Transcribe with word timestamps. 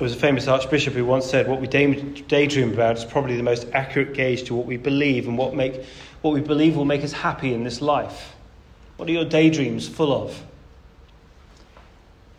There 0.00 0.06
was 0.06 0.14
a 0.14 0.18
famous 0.18 0.48
archbishop 0.48 0.94
who 0.94 1.04
once 1.04 1.26
said, 1.26 1.46
What 1.46 1.60
we 1.60 1.66
daydream 1.66 2.72
about 2.72 2.96
is 2.96 3.04
probably 3.04 3.36
the 3.36 3.42
most 3.42 3.66
accurate 3.74 4.14
gauge 4.14 4.44
to 4.44 4.54
what 4.54 4.64
we 4.64 4.78
believe 4.78 5.28
and 5.28 5.36
what, 5.36 5.54
make, 5.54 5.84
what 6.22 6.32
we 6.32 6.40
believe 6.40 6.74
will 6.74 6.86
make 6.86 7.04
us 7.04 7.12
happy 7.12 7.52
in 7.52 7.64
this 7.64 7.82
life. 7.82 8.34
What 8.96 9.10
are 9.10 9.12
your 9.12 9.26
daydreams 9.26 9.86
full 9.86 10.10
of? 10.10 10.42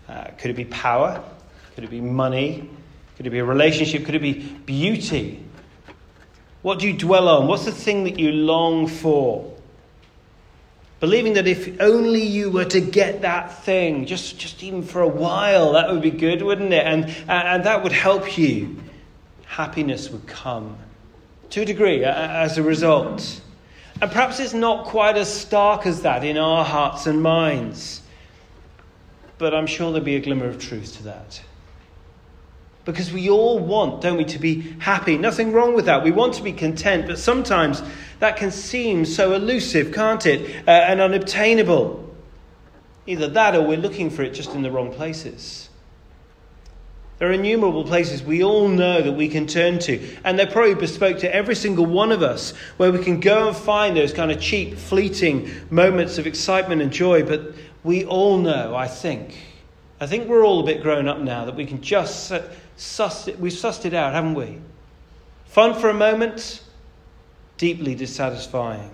Uh, 0.09 0.31
could 0.39 0.49
it 0.49 0.55
be 0.55 0.65
power? 0.65 1.23
Could 1.75 1.83
it 1.83 1.91
be 1.91 2.01
money? 2.01 2.67
Could 3.15 3.27
it 3.27 3.29
be 3.29 3.37
a 3.37 3.45
relationship? 3.45 4.05
Could 4.05 4.15
it 4.15 4.23
be 4.23 4.39
beauty? 4.65 5.45
What 6.63 6.79
do 6.79 6.87
you 6.87 6.97
dwell 6.97 7.27
on? 7.27 7.45
What's 7.45 7.65
the 7.65 7.71
thing 7.71 8.05
that 8.05 8.17
you 8.17 8.31
long 8.31 8.87
for? 8.87 9.55
Believing 11.01 11.33
that 11.33 11.47
if 11.47 11.81
only 11.81 12.21
you 12.21 12.51
were 12.51 12.65
to 12.65 12.79
get 12.79 13.23
that 13.23 13.63
thing, 13.63 14.05
just, 14.05 14.37
just 14.37 14.61
even 14.61 14.83
for 14.83 15.01
a 15.01 15.07
while, 15.07 15.73
that 15.73 15.91
would 15.91 16.03
be 16.03 16.11
good, 16.11 16.43
wouldn't 16.43 16.71
it? 16.71 16.85
And, 16.85 17.05
uh, 17.27 17.31
and 17.31 17.63
that 17.63 17.81
would 17.81 17.91
help 17.91 18.37
you. 18.37 18.77
Happiness 19.47 20.11
would 20.11 20.27
come 20.27 20.77
to 21.49 21.63
a 21.63 21.65
degree 21.65 22.05
uh, 22.05 22.11
uh, 22.11 22.27
as 22.43 22.59
a 22.59 22.63
result. 22.63 23.41
And 23.99 24.11
perhaps 24.11 24.39
it's 24.39 24.53
not 24.53 24.85
quite 24.85 25.17
as 25.17 25.33
stark 25.33 25.87
as 25.87 26.03
that 26.03 26.23
in 26.23 26.37
our 26.37 26.63
hearts 26.63 27.07
and 27.07 27.23
minds. 27.23 28.03
But 29.39 29.55
I'm 29.55 29.65
sure 29.65 29.91
there'll 29.91 30.05
be 30.05 30.17
a 30.17 30.21
glimmer 30.21 30.45
of 30.45 30.59
truth 30.59 30.97
to 30.97 31.03
that. 31.03 31.41
Because 32.83 33.11
we 33.13 33.29
all 33.29 33.59
want, 33.59 34.01
don't 34.01 34.17
we, 34.17 34.25
to 34.25 34.39
be 34.39 34.61
happy. 34.79 35.17
Nothing 35.17 35.51
wrong 35.51 35.75
with 35.75 35.85
that. 35.85 36.03
We 36.03 36.11
want 36.11 36.33
to 36.35 36.43
be 36.43 36.51
content, 36.51 37.05
but 37.05 37.19
sometimes 37.19 37.83
that 38.19 38.37
can 38.37 38.51
seem 38.51 39.05
so 39.05 39.33
elusive, 39.33 39.93
can't 39.93 40.25
it? 40.25 40.67
Uh, 40.67 40.71
and 40.71 40.99
unobtainable. 40.99 42.09
Either 43.05 43.27
that 43.27 43.55
or 43.55 43.61
we're 43.61 43.77
looking 43.77 44.09
for 44.09 44.23
it 44.23 44.33
just 44.33 44.53
in 44.55 44.63
the 44.63 44.71
wrong 44.71 44.91
places. 44.91 45.69
There 47.19 47.29
are 47.29 47.33
innumerable 47.33 47.83
places 47.83 48.23
we 48.23 48.43
all 48.43 48.67
know 48.67 49.03
that 49.03 49.11
we 49.11 49.27
can 49.27 49.45
turn 49.45 49.77
to, 49.79 50.03
and 50.23 50.39
they're 50.39 50.47
probably 50.47 50.73
bespoke 50.73 51.19
to 51.19 51.31
every 51.31 51.53
single 51.53 51.85
one 51.85 52.11
of 52.11 52.23
us, 52.23 52.51
where 52.77 52.91
we 52.91 52.97
can 52.97 53.19
go 53.19 53.47
and 53.47 53.55
find 53.55 53.95
those 53.95 54.11
kind 54.11 54.31
of 54.31 54.41
cheap, 54.41 54.75
fleeting 54.75 55.47
moments 55.69 56.17
of 56.17 56.25
excitement 56.25 56.81
and 56.81 56.91
joy. 56.91 57.21
But 57.21 57.53
we 57.83 58.05
all 58.05 58.39
know, 58.39 58.75
I 58.75 58.87
think, 58.87 59.37
I 60.01 60.07
think 60.07 60.27
we're 60.27 60.43
all 60.43 60.59
a 60.59 60.63
bit 60.63 60.81
grown 60.81 61.07
up 61.07 61.19
now 61.19 61.45
that 61.45 61.55
we 61.55 61.67
can 61.67 61.79
just 61.79 62.33
suss 62.75 63.27
it, 63.27 63.39
we've 63.39 63.53
sussed 63.53 63.85
it 63.85 63.93
out, 63.93 64.13
haven't 64.13 64.33
we? 64.33 64.57
Fun 65.45 65.79
for 65.79 65.89
a 65.89 65.93
moment, 65.93 66.63
deeply 67.57 67.93
dissatisfying. 67.93 68.89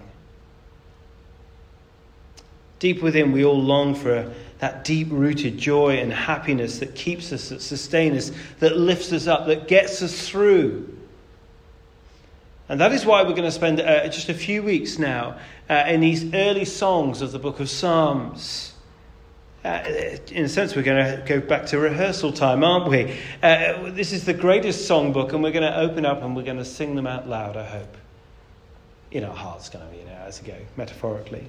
Deep 2.80 3.02
within, 3.02 3.32
we 3.32 3.46
all 3.46 3.60
long 3.60 3.96
for 3.96 4.34
that 4.60 4.84
deep 4.84 5.08
rooted 5.10 5.58
joy 5.58 5.98
and 5.98 6.12
happiness 6.12 6.80
that 6.80 6.94
keeps 6.94 7.32
us, 7.32 7.50
that 7.50 7.62
sustains 7.62 8.30
us, 8.30 8.38
that 8.60 8.76
lifts 8.76 9.14
us 9.14 9.28
up, 9.28 9.48
that 9.48 9.70
gets 9.70 10.02
us 10.02 10.28
through. 10.28 10.94
And 12.68 12.82
that 12.82 12.92
is 12.92 13.06
why 13.06 13.24
we're 13.24 13.30
going 13.30 13.44
to 13.44 13.52
spend 13.52 13.80
uh, 13.80 14.10
just 14.10 14.28
a 14.28 14.34
few 14.34 14.62
weeks 14.62 15.00
now 15.00 15.38
uh, 15.70 15.86
in 15.88 16.02
these 16.02 16.34
early 16.34 16.66
songs 16.66 17.22
of 17.22 17.32
the 17.32 17.40
book 17.40 17.62
of 17.62 17.70
Psalms. 17.70 18.74
Uh, 19.68 20.18
in 20.32 20.46
a 20.46 20.48
sense, 20.48 20.78
we're 20.78 20.82
going 20.82 21.04
to 21.04 21.22
go 21.26 21.42
back 21.42 21.66
to 21.66 21.78
rehearsal 21.78 22.32
time, 22.32 22.64
aren't 22.64 22.88
we? 22.88 23.20
Uh, 23.44 23.92
this 23.92 24.14
is 24.14 24.24
the 24.24 24.34
greatest 24.34 24.90
songbook, 24.90 25.34
and 25.34 25.44
we're 25.44 25.52
going 25.52 25.70
to 25.70 25.78
open 25.78 26.06
up 26.06 26.22
and 26.22 26.38
we're 26.38 26.44
going 26.44 26.58
to 26.58 26.64
sing 26.64 26.96
them 26.96 27.06
out 27.06 27.28
loud, 27.28 27.58
I 27.58 27.66
hope. 27.66 27.98
In 29.12 29.26
our 29.26 29.36
hearts, 29.36 29.68
kind 29.68 29.84
of, 29.84 29.94
you 29.94 30.06
know, 30.06 30.14
as 30.26 30.42
we 30.42 30.48
go, 30.48 30.56
metaphorically. 30.78 31.46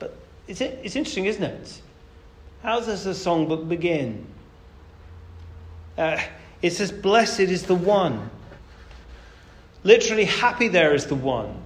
But 0.00 0.16
it's, 0.48 0.60
it's 0.60 0.96
interesting, 0.96 1.26
isn't 1.26 1.44
it? 1.44 1.80
How 2.64 2.80
does 2.80 3.04
the 3.04 3.10
songbook 3.10 3.68
begin? 3.68 4.26
Uh, 5.96 6.20
it 6.60 6.72
says, 6.72 6.90
Blessed 6.90 7.38
is 7.38 7.62
the 7.62 7.76
one. 7.76 8.30
Literally, 9.84 10.24
happy 10.24 10.66
there 10.66 10.92
is 10.92 11.06
the 11.06 11.14
one. 11.14 11.62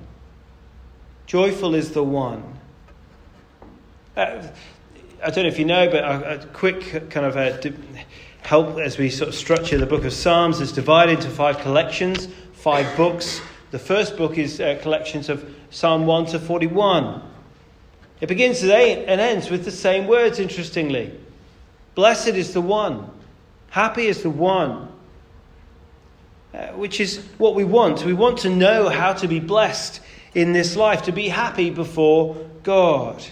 Joyful 1.24 1.74
is 1.74 1.92
the 1.92 2.04
one. 2.04 2.58
Uh, 4.14 4.42
I 5.22 5.28
don't 5.28 5.44
know 5.44 5.48
if 5.48 5.58
you 5.58 5.66
know, 5.66 5.90
but 5.90 6.02
a, 6.02 6.40
a 6.40 6.46
quick 6.46 7.10
kind 7.10 7.26
of 7.26 7.36
a 7.36 7.74
help 8.40 8.78
as 8.78 8.96
we 8.96 9.10
sort 9.10 9.28
of 9.28 9.34
structure 9.34 9.76
the 9.76 9.84
book 9.84 10.04
of 10.04 10.14
Psalms 10.14 10.60
is 10.60 10.72
divided 10.72 11.18
into 11.18 11.28
five 11.28 11.58
collections, 11.58 12.26
five 12.54 12.96
books. 12.96 13.42
The 13.70 13.78
first 13.78 14.16
book 14.16 14.38
is 14.38 14.60
uh, 14.60 14.78
collections 14.80 15.28
of 15.28 15.54
Psalm 15.68 16.06
1 16.06 16.26
to 16.26 16.38
41. 16.38 17.22
It 18.22 18.28
begins 18.28 18.60
today 18.60 19.04
and 19.04 19.20
ends 19.20 19.50
with 19.50 19.66
the 19.66 19.70
same 19.70 20.06
words, 20.06 20.38
interestingly. 20.38 21.12
Blessed 21.94 22.28
is 22.28 22.54
the 22.54 22.62
one, 22.62 23.10
happy 23.68 24.06
is 24.06 24.22
the 24.22 24.30
one, 24.30 24.88
uh, 26.54 26.68
which 26.68 26.98
is 26.98 27.18
what 27.36 27.54
we 27.54 27.64
want. 27.64 28.06
We 28.06 28.14
want 28.14 28.38
to 28.38 28.48
know 28.48 28.88
how 28.88 29.12
to 29.12 29.28
be 29.28 29.38
blessed 29.38 30.00
in 30.34 30.54
this 30.54 30.76
life, 30.76 31.02
to 31.02 31.12
be 31.12 31.28
happy 31.28 31.68
before 31.68 32.36
God. 32.62 33.22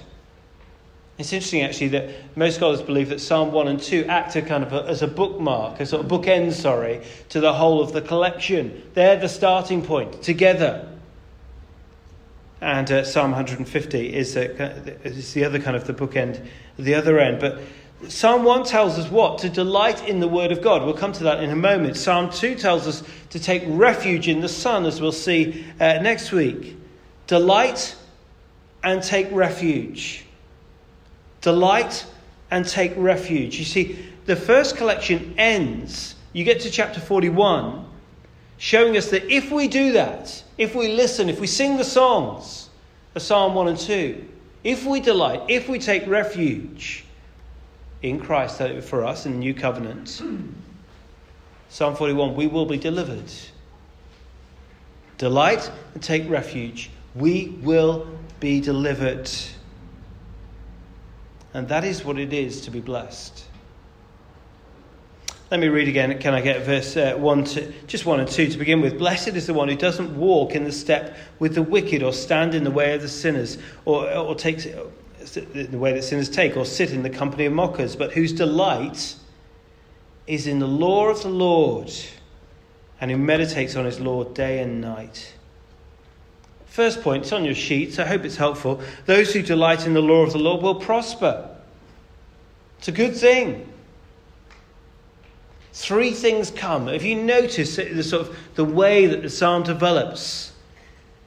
It's 1.19 1.33
interesting, 1.33 1.63
actually, 1.63 1.89
that 1.89 2.11
most 2.37 2.55
scholars 2.55 2.81
believe 2.81 3.09
that 3.09 3.21
Psalm 3.21 3.51
1 3.51 3.67
and 3.67 3.83
2 3.83 4.05
act 4.05 4.37
a 4.37 4.43
kind 4.43 4.63
of 4.63 4.73
a, 4.73 4.85
as 4.85 5.03
a 5.03 5.09
bookmark, 5.09 5.81
a 5.81 5.87
sort 5.87 6.05
of 6.05 6.11
bookend, 6.11 6.53
sorry, 6.53 7.03
to 7.31 7.41
the 7.41 7.53
whole 7.53 7.83
of 7.83 7.93
the 7.93 8.01
collection. 8.01 8.85
They're 8.95 9.17
the 9.17 9.29
starting 9.29 9.83
point 9.83 10.23
together. 10.23 10.89
And 12.61 12.91
uh, 12.91 13.05
Psalm 13.05 13.33
150 13.33 14.15
is, 14.15 14.37
is 14.37 15.35
the 15.35 15.45
other 15.45 15.59
kind 15.59 15.77
of 15.77 15.89
the 15.89 15.93
bookend, 15.93 16.47
the 16.79 16.95
other 16.95 17.19
end. 17.19 17.41
But 17.41 17.63
Psalm 18.07 18.45
1 18.45 18.65
tells 18.65 18.97
us 18.97 19.11
what? 19.11 19.39
To 19.39 19.49
delight 19.49 20.09
in 20.09 20.21
the 20.21 20.29
Word 20.29 20.53
of 20.53 20.63
God. 20.63 20.85
We'll 20.85 20.95
come 20.95 21.13
to 21.15 21.25
that 21.25 21.43
in 21.43 21.51
a 21.51 21.57
moment. 21.57 21.97
Psalm 21.97 22.31
2 22.31 22.55
tells 22.55 22.87
us 22.87 23.03
to 23.31 23.41
take 23.41 23.65
refuge 23.67 24.29
in 24.29 24.41
the 24.41 24.49
Son, 24.49 24.87
as 24.87 25.01
we'll 25.01 25.11
see 25.11 25.67
uh, 25.81 25.95
next 25.95 26.31
week. 26.31 26.77
Delight 27.27 27.97
and 28.85 29.03
take 29.03 29.27
refuge 29.33 30.25
delight 31.41 32.07
and 32.51 32.67
take 32.67 32.93
refuge. 32.97 33.59
You 33.59 33.65
see, 33.65 33.99
the 34.27 34.37
first 34.37 34.77
collection 34.77 35.35
ends, 35.39 36.15
you 36.33 36.45
get 36.45 36.61
to 36.61 36.71
chapter 36.71 37.01
41, 37.01 37.85
showing 38.59 38.97
us 38.97 39.11
that 39.11 39.31
if 39.33 39.51
we 39.51 39.69
do 39.69 39.93
that, 39.93 40.43
if 40.57 40.75
we 40.75 40.89
listen, 40.89 41.29
if 41.29 41.41
we 41.41 41.47
sing 41.47 41.77
the 41.77 41.85
songs 41.85 42.69
of 43.15 43.23
Psalm 43.23 43.55
1 43.55 43.69
and 43.69 43.79
2, 43.79 44.25
if 44.65 44.85
we 44.85 45.01
delight, 45.01 45.43
if 45.49 45.69
we 45.69 45.79
take 45.79 46.07
refuge 46.07 47.05
in 48.03 48.21
Christ 48.21 48.59
for 48.83 49.05
us 49.05 49.27
in 49.27 49.33
the 49.33 49.39
new 49.39 49.55
covenant, 49.55 50.23
Psalm 51.69 51.95
41, 51.95 52.35
we 52.35 52.47
will 52.47 52.67
be 52.67 52.77
delivered. 52.77 53.31
Delight 55.19 55.71
and 55.95 56.03
take 56.03 56.29
refuge. 56.29 56.91
We 57.15 57.49
will 57.63 58.07
be 58.41 58.61
delivered. 58.61 59.31
And 61.59 61.67
that 61.67 61.83
is 61.83 62.05
what 62.05 62.21
it 62.21 62.33
is 62.33 62.61
to 62.63 62.71
be 62.71 62.79
blessed. 62.79 63.45
Let 65.51 65.59
me 65.59 65.67
read 65.67 65.89
again. 65.89 66.17
Can 66.21 66.33
I 66.33 66.41
get 66.41 66.65
verse 66.65 66.97
uh, 66.97 67.17
1 67.17 67.45
to, 67.45 67.73
just 67.89 68.07
1 68.07 68.21
and 68.21 68.29
2 68.29 68.51
to 68.51 68.59
begin 68.59 68.81
with? 68.81 68.97
Blessed 68.97 69.31
is 69.31 69.49
the 69.49 69.55
one 69.55 69.69
who 69.69 69.75
doesn't 69.75 70.17
walk 70.17 70.55
in 70.55 70.63
the 70.63 70.71
step 70.71 71.17
with 71.41 71.57
the 71.57 71.63
wicked, 71.63 72.05
or 72.05 72.13
stand 72.13 72.55
in 72.55 72.63
the 72.63 72.71
way 72.71 72.95
of 72.95 73.03
the 73.03 73.09
sinners, 73.09 73.59
or, 73.87 74.09
or 74.09 74.37
takes 74.37 74.67
the 74.67 75.69
way 75.73 75.93
that 75.95 76.05
sinners 76.05 76.29
take, 76.29 76.57
or 76.57 76.65
sit 76.65 76.93
in 76.93 77.03
the 77.03 77.11
company 77.11 77.47
of 77.47 77.53
mockers, 77.53 77.97
but 77.97 78.13
whose 78.13 78.33
delight 78.33 79.17
is 80.29 80.47
in 80.47 80.61
the 80.61 80.69
law 80.69 81.09
of 81.09 81.25
the 81.25 81.29
Lord, 81.29 81.91
and 83.01 83.11
who 83.11 83.17
meditates 83.17 83.75
on 83.75 83.85
his 83.85 83.99
law 83.99 84.23
day 84.23 84.61
and 84.61 84.81
night. 84.81 85.35
First 86.79 87.03
point, 87.03 87.25
it's 87.25 87.33
on 87.33 87.45
your 87.45 87.57
sheets. 87.57 87.99
I 87.99 88.07
hope 88.07 88.25
it's 88.25 88.37
helpful. 88.37 88.81
Those 89.05 89.33
who 89.33 89.43
delight 89.43 89.85
in 89.85 89.95
the 89.95 90.01
law 90.01 90.23
of 90.23 90.33
the 90.33 90.39
Lord 90.39 90.63
will 90.63 90.77
prosper. 90.77 91.51
It's 92.79 92.87
a 92.87 92.93
good 92.93 93.17
thing. 93.17 93.69
Three 95.73 96.13
things 96.13 96.53
come. 96.53 96.89
If 96.89 97.03
you 97.03 97.17
notice 97.17 97.75
the 97.75 98.05
sort 98.05 98.29
of 98.29 98.39
the 98.55 98.65
way 98.65 99.07
that 99.07 99.23
the 99.23 99.29
psalm 99.29 99.65
develops, 99.65 100.53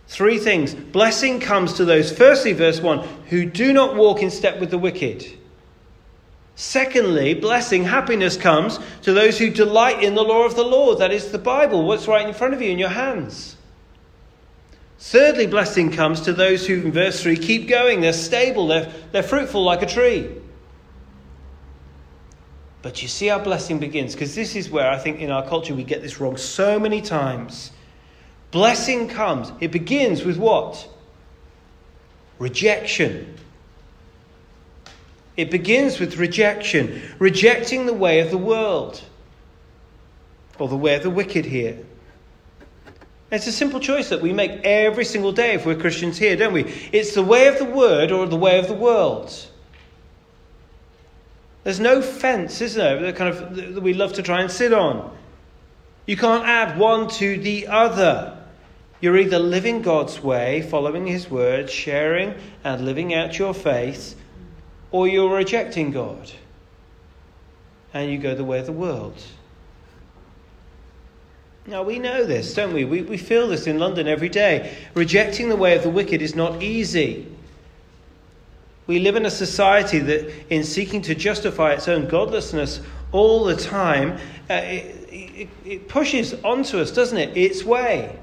three 0.07 0.37
things. 0.37 0.73
Blessing 0.73 1.41
comes 1.41 1.73
to 1.73 1.83
those, 1.83 2.13
firstly, 2.13 2.53
verse 2.53 2.79
1, 2.79 2.99
who 3.27 3.43
do 3.43 3.73
not 3.73 3.97
walk 3.97 4.21
in 4.21 4.31
step 4.31 4.57
with 4.57 4.71
the 4.71 4.77
wicked. 4.77 5.37
Secondly, 6.55 7.33
blessing, 7.33 7.83
happiness 7.83 8.37
comes 8.37 8.79
to 9.01 9.11
those 9.11 9.37
who 9.37 9.49
delight 9.49 10.01
in 10.01 10.15
the 10.15 10.23
law 10.23 10.45
of 10.45 10.55
the 10.55 10.63
Lord. 10.63 10.99
That 10.99 11.11
is 11.11 11.33
the 11.33 11.37
Bible, 11.37 11.85
what's 11.85 12.07
right 12.07 12.25
in 12.25 12.33
front 12.33 12.53
of 12.53 12.61
you 12.61 12.71
in 12.71 12.79
your 12.79 12.87
hands. 12.87 13.57
Thirdly, 15.03 15.47
blessing 15.47 15.91
comes 15.91 16.21
to 16.21 16.31
those 16.31 16.67
who, 16.67 16.75
in 16.75 16.91
verse 16.91 17.23
3, 17.23 17.35
keep 17.35 17.67
going. 17.67 18.01
They're 18.01 18.13
stable, 18.13 18.67
they're, 18.67 18.93
they're 19.11 19.23
fruitful 19.23 19.63
like 19.63 19.81
a 19.81 19.87
tree. 19.87 20.29
But 22.83 23.01
you 23.01 23.07
see 23.07 23.25
how 23.25 23.39
blessing 23.39 23.79
begins, 23.79 24.13
because 24.13 24.35
this 24.35 24.55
is 24.55 24.69
where 24.69 24.87
I 24.91 24.99
think 24.99 25.19
in 25.19 25.31
our 25.31 25.45
culture 25.47 25.73
we 25.73 25.83
get 25.83 26.03
this 26.03 26.19
wrong 26.19 26.37
so 26.37 26.79
many 26.79 27.01
times. 27.01 27.71
Blessing 28.51 29.07
comes, 29.07 29.51
it 29.59 29.71
begins 29.71 30.23
with 30.23 30.37
what? 30.37 30.87
Rejection. 32.37 33.39
It 35.35 35.49
begins 35.49 35.99
with 35.99 36.17
rejection, 36.17 37.01
rejecting 37.17 37.87
the 37.87 37.93
way 37.93 38.19
of 38.19 38.29
the 38.29 38.37
world. 38.37 39.01
or 40.59 40.67
the 40.67 40.77
way 40.77 40.93
of 40.93 41.01
the 41.01 41.09
wicked 41.09 41.45
here. 41.45 41.79
It's 43.31 43.47
a 43.47 43.51
simple 43.51 43.79
choice 43.79 44.09
that 44.09 44.21
we 44.21 44.33
make 44.33 44.51
every 44.65 45.05
single 45.05 45.31
day 45.31 45.53
if 45.53 45.65
we're 45.65 45.75
Christians 45.75 46.17
here, 46.17 46.35
don't 46.35 46.53
we? 46.53 46.63
It's 46.91 47.15
the 47.15 47.23
way 47.23 47.47
of 47.47 47.57
the 47.57 47.65
word 47.65 48.11
or 48.11 48.27
the 48.27 48.35
way 48.35 48.59
of 48.59 48.67
the 48.67 48.73
world. 48.73 49.33
There's 51.63 51.79
no 51.79 52.01
fence, 52.01 52.59
is 52.59 52.73
there, 52.73 52.99
that 53.01 53.15
kind 53.15 53.33
of 53.33 53.55
that 53.75 53.81
we 53.81 53.93
love 53.93 54.13
to 54.13 54.21
try 54.21 54.41
and 54.41 54.51
sit 54.51 54.73
on. 54.73 55.15
You 56.05 56.17
can't 56.17 56.45
add 56.45 56.77
one 56.77 57.07
to 57.09 57.37
the 57.37 57.67
other. 57.67 58.37
You're 58.99 59.17
either 59.17 59.39
living 59.39 59.81
God's 59.81 60.21
way, 60.21 60.61
following 60.61 61.07
His 61.07 61.29
word, 61.29 61.69
sharing 61.69 62.35
and 62.63 62.83
living 62.83 63.13
out 63.13 63.39
your 63.39 63.53
faith, 63.53 64.15
or 64.91 65.07
you're 65.07 65.33
rejecting 65.33 65.91
God 65.91 66.31
and 67.93 68.11
you 68.11 68.17
go 68.17 68.35
the 68.35 68.43
way 68.43 68.59
of 68.59 68.65
the 68.65 68.71
world. 68.71 69.21
Now, 71.67 71.83
we 71.83 71.99
know 71.99 72.23
this, 72.25 72.53
don't 72.53 72.73
we? 72.73 72.85
we? 72.85 73.03
We 73.03 73.17
feel 73.17 73.47
this 73.47 73.67
in 73.67 73.77
London 73.77 74.07
every 74.07 74.29
day. 74.29 74.75
Rejecting 74.95 75.49
the 75.49 75.55
way 75.55 75.75
of 75.75 75.83
the 75.83 75.89
wicked 75.89 76.21
is 76.21 76.35
not 76.35 76.63
easy. 76.63 77.27
We 78.87 78.99
live 78.99 79.15
in 79.15 79.25
a 79.25 79.31
society 79.31 79.99
that, 79.99 80.53
in 80.53 80.63
seeking 80.63 81.01
to 81.03 81.15
justify 81.15 81.73
its 81.73 81.87
own 81.87 82.07
godlessness 82.07 82.81
all 83.11 83.45
the 83.45 83.55
time, 83.55 84.17
uh, 84.49 84.53
it, 84.53 85.09
it, 85.11 85.49
it 85.63 85.87
pushes 85.87 86.33
onto 86.43 86.79
us, 86.79 86.91
doesn't 86.91 87.17
it? 87.17 87.37
Its 87.37 87.63
way. 87.63 88.17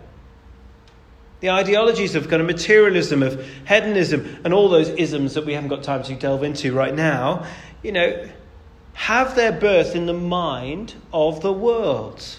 The 1.41 1.51
ideologies 1.51 2.17
of 2.17 2.29
kind 2.29 2.43
of 2.43 2.49
materialism, 2.49 3.23
of 3.23 3.47
hedonism, 3.69 4.41
and 4.45 4.53
all 4.53 4.69
those 4.69 4.89
isms 4.89 5.35
that 5.35 5.47
we 5.47 5.55
haven't 5.55 5.69
got 5.69 5.85
time 5.85 6.03
to 6.03 6.15
delve 6.17 6.43
into 6.43 6.75
right 6.75 6.95
now, 6.95 7.47
you 7.83 7.93
know, 7.93 8.29
have 8.95 9.37
their 9.37 9.53
birth 9.53 9.95
in 9.95 10.07
the 10.07 10.13
mind 10.13 10.95
of 11.13 11.41
the 11.41 11.53
world, 11.53 12.39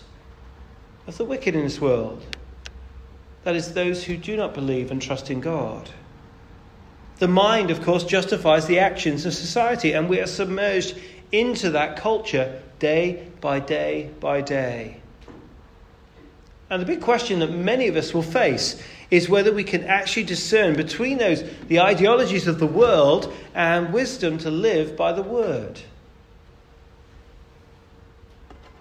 of 1.09 1.17
the 1.17 1.25
wicked 1.25 1.56
in 1.56 1.63
this 1.63 1.81
world. 1.81 2.23
That 3.44 3.56
is, 3.56 3.73
those 3.73 4.03
who 4.03 4.15
do 4.15 4.38
not 4.38 4.53
believe 4.53 4.91
and 4.91 5.01
trust 5.01 5.31
in 5.31 5.41
God. 5.41 5.89
The 7.17 7.27
mind, 7.27 7.71
of 7.71 7.81
course, 7.81 8.03
justifies 8.03 8.67
the 8.67 8.77
actions 8.77 9.25
of 9.25 9.33
society, 9.33 9.94
and 9.94 10.07
we 10.07 10.19
are 10.19 10.27
submerged 10.27 11.00
into 11.31 11.71
that 11.71 11.97
culture 11.97 12.61
day 12.77 13.27
by 13.41 13.59
day 13.59 14.11
by 14.19 14.41
day. 14.41 15.01
And 16.69 16.79
the 16.79 16.85
big 16.85 17.01
question 17.01 17.39
that 17.39 17.51
many 17.51 17.88
of 17.88 17.95
us 17.95 18.13
will 18.13 18.21
face 18.21 18.79
is 19.09 19.27
whether 19.27 19.51
we 19.51 19.63
can 19.63 19.85
actually 19.85 20.25
discern 20.25 20.75
between 20.75 21.17
those 21.17 21.44
the 21.67 21.79
ideologies 21.79 22.45
of 22.45 22.59
the 22.59 22.67
world 22.67 23.33
and 23.56 23.91
wisdom 23.91 24.38
to 24.38 24.51
live 24.51 24.95
by 24.95 25.11
the 25.11 25.23
word. 25.23 25.81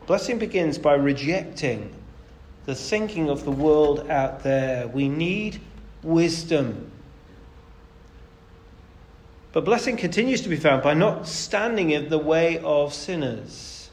Blessing 0.07 0.39
begins 0.39 0.77
by 0.77 0.93
rejecting 0.93 1.95
the 2.69 2.75
thinking 2.75 3.31
of 3.31 3.47
the 3.47 3.51
world 3.51 4.11
out 4.11 4.43
there. 4.43 4.87
We 4.89 5.09
need 5.09 5.59
wisdom. 6.03 6.91
But 9.53 9.65
blessing 9.65 9.97
continues 9.97 10.43
to 10.43 10.51
be 10.51 10.57
found 10.57 10.83
by 10.83 10.93
not 10.93 11.27
standing 11.27 11.93
in 11.93 12.11
the 12.11 12.19
way 12.19 12.59
of 12.59 12.93
sinners. 12.93 13.89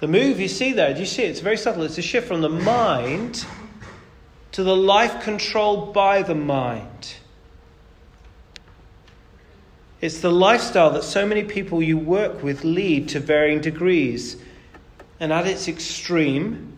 The 0.00 0.08
move 0.08 0.40
you 0.40 0.48
see 0.48 0.72
there, 0.72 0.94
do 0.94 1.00
you 1.00 1.04
see 1.04 1.24
it? 1.24 1.28
It's 1.28 1.40
very 1.40 1.58
subtle. 1.58 1.82
It's 1.82 1.98
a 1.98 2.02
shift 2.02 2.26
from 2.26 2.40
the 2.40 2.48
mind 2.48 3.44
to 4.52 4.64
the 4.64 4.74
life 4.74 5.22
controlled 5.22 5.92
by 5.92 6.22
the 6.22 6.34
mind. 6.34 7.16
It's 10.00 10.22
the 10.22 10.32
lifestyle 10.32 10.90
that 10.92 11.04
so 11.04 11.26
many 11.26 11.44
people 11.44 11.82
you 11.82 11.98
work 11.98 12.42
with 12.42 12.64
lead 12.64 13.10
to 13.10 13.20
varying 13.20 13.60
degrees. 13.60 14.38
And 15.20 15.34
at 15.34 15.46
its 15.46 15.68
extreme, 15.68 16.73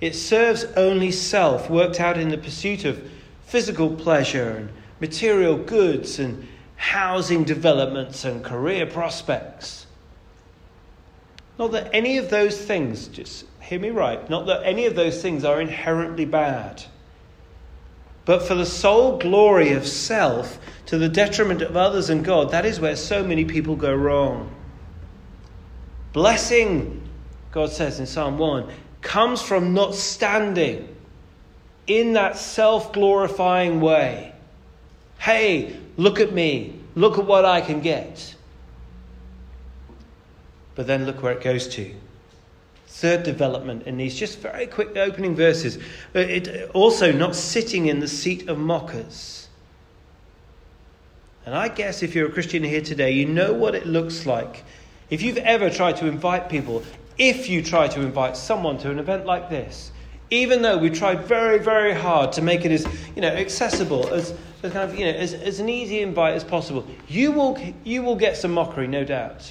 it 0.00 0.14
serves 0.14 0.64
only 0.76 1.10
self, 1.10 1.68
worked 1.68 2.00
out 2.00 2.18
in 2.18 2.28
the 2.28 2.38
pursuit 2.38 2.84
of 2.84 3.10
physical 3.44 3.90
pleasure 3.90 4.50
and 4.50 4.70
material 5.00 5.56
goods 5.56 6.18
and 6.18 6.46
housing 6.76 7.44
developments 7.44 8.24
and 8.24 8.44
career 8.44 8.86
prospects. 8.86 9.86
Not 11.58 11.72
that 11.72 11.90
any 11.92 12.18
of 12.18 12.30
those 12.30 12.60
things, 12.60 13.08
just 13.08 13.44
hear 13.60 13.80
me 13.80 13.90
right, 13.90 14.28
not 14.30 14.46
that 14.46 14.64
any 14.64 14.86
of 14.86 14.94
those 14.94 15.20
things 15.20 15.44
are 15.44 15.60
inherently 15.60 16.24
bad. 16.24 16.84
But 18.24 18.42
for 18.42 18.54
the 18.54 18.66
sole 18.66 19.18
glory 19.18 19.72
of 19.72 19.86
self, 19.86 20.58
to 20.86 20.98
the 20.98 21.08
detriment 21.08 21.62
of 21.62 21.76
others 21.76 22.10
and 22.10 22.24
God, 22.24 22.50
that 22.50 22.64
is 22.64 22.78
where 22.78 22.94
so 22.94 23.24
many 23.24 23.44
people 23.44 23.74
go 23.74 23.94
wrong. 23.94 24.54
Blessing, 26.12 27.02
God 27.50 27.70
says 27.70 27.98
in 27.98 28.06
Psalm 28.06 28.38
1, 28.38 28.68
comes 29.02 29.40
from 29.42 29.74
not 29.74 29.94
standing 29.94 30.94
in 31.86 32.12
that 32.14 32.36
self 32.36 32.92
glorifying 32.92 33.80
way. 33.80 34.32
Hey, 35.18 35.76
look 35.96 36.20
at 36.20 36.32
me. 36.32 36.78
Look 36.94 37.18
at 37.18 37.26
what 37.26 37.44
I 37.44 37.60
can 37.60 37.80
get. 37.80 38.34
But 40.74 40.86
then 40.86 41.06
look 41.06 41.22
where 41.22 41.32
it 41.32 41.42
goes 41.42 41.66
to. 41.68 41.94
Third 42.86 43.22
development 43.22 43.86
in 43.86 43.96
these 43.96 44.16
just 44.16 44.38
very 44.38 44.66
quick 44.66 44.96
opening 44.96 45.34
verses. 45.34 45.76
Uh, 46.14 46.20
it, 46.20 46.70
also, 46.72 47.12
not 47.12 47.34
sitting 47.34 47.86
in 47.86 48.00
the 48.00 48.08
seat 48.08 48.48
of 48.48 48.58
mockers. 48.58 49.48
And 51.46 51.54
I 51.54 51.68
guess 51.68 52.02
if 52.02 52.14
you're 52.14 52.28
a 52.28 52.32
Christian 52.32 52.62
here 52.62 52.80
today, 52.80 53.12
you 53.12 53.26
know 53.26 53.52
what 53.52 53.74
it 53.74 53.86
looks 53.86 54.26
like. 54.26 54.64
If 55.10 55.22
you've 55.22 55.38
ever 55.38 55.70
tried 55.70 55.96
to 55.96 56.06
invite 56.06 56.48
people, 56.48 56.82
if 57.18 57.48
you 57.48 57.62
try 57.62 57.88
to 57.88 58.00
invite 58.00 58.36
someone 58.36 58.78
to 58.78 58.90
an 58.90 58.98
event 58.98 59.26
like 59.26 59.50
this, 59.50 59.90
even 60.30 60.62
though 60.62 60.78
we 60.78 60.90
tried 60.90 61.24
very, 61.24 61.58
very 61.58 61.92
hard 61.94 62.32
to 62.32 62.42
make 62.42 62.64
it 62.64 62.70
as 62.70 62.86
you 63.16 63.22
know 63.22 63.28
accessible, 63.28 64.08
as, 64.12 64.34
as 64.62 64.72
kind 64.72 64.90
of 64.90 64.98
you 64.98 65.04
know 65.04 65.12
as, 65.18 65.34
as 65.34 65.60
an 65.60 65.68
easy 65.68 66.00
invite 66.00 66.34
as 66.34 66.44
possible, 66.44 66.86
you 67.08 67.32
will 67.32 67.58
you 67.84 68.02
will 68.02 68.16
get 68.16 68.36
some 68.36 68.52
mockery, 68.52 68.86
no 68.86 69.04
doubt. 69.04 69.50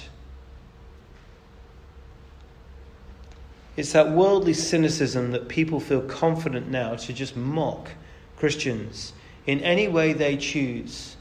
It's 3.76 3.92
that 3.92 4.10
worldly 4.10 4.54
cynicism 4.54 5.30
that 5.30 5.48
people 5.48 5.78
feel 5.78 6.00
confident 6.00 6.68
now 6.68 6.96
to 6.96 7.12
just 7.12 7.36
mock 7.36 7.90
Christians 8.36 9.12
in 9.46 9.60
any 9.60 9.86
way 9.86 10.12
they 10.12 10.36
choose. 10.36 11.16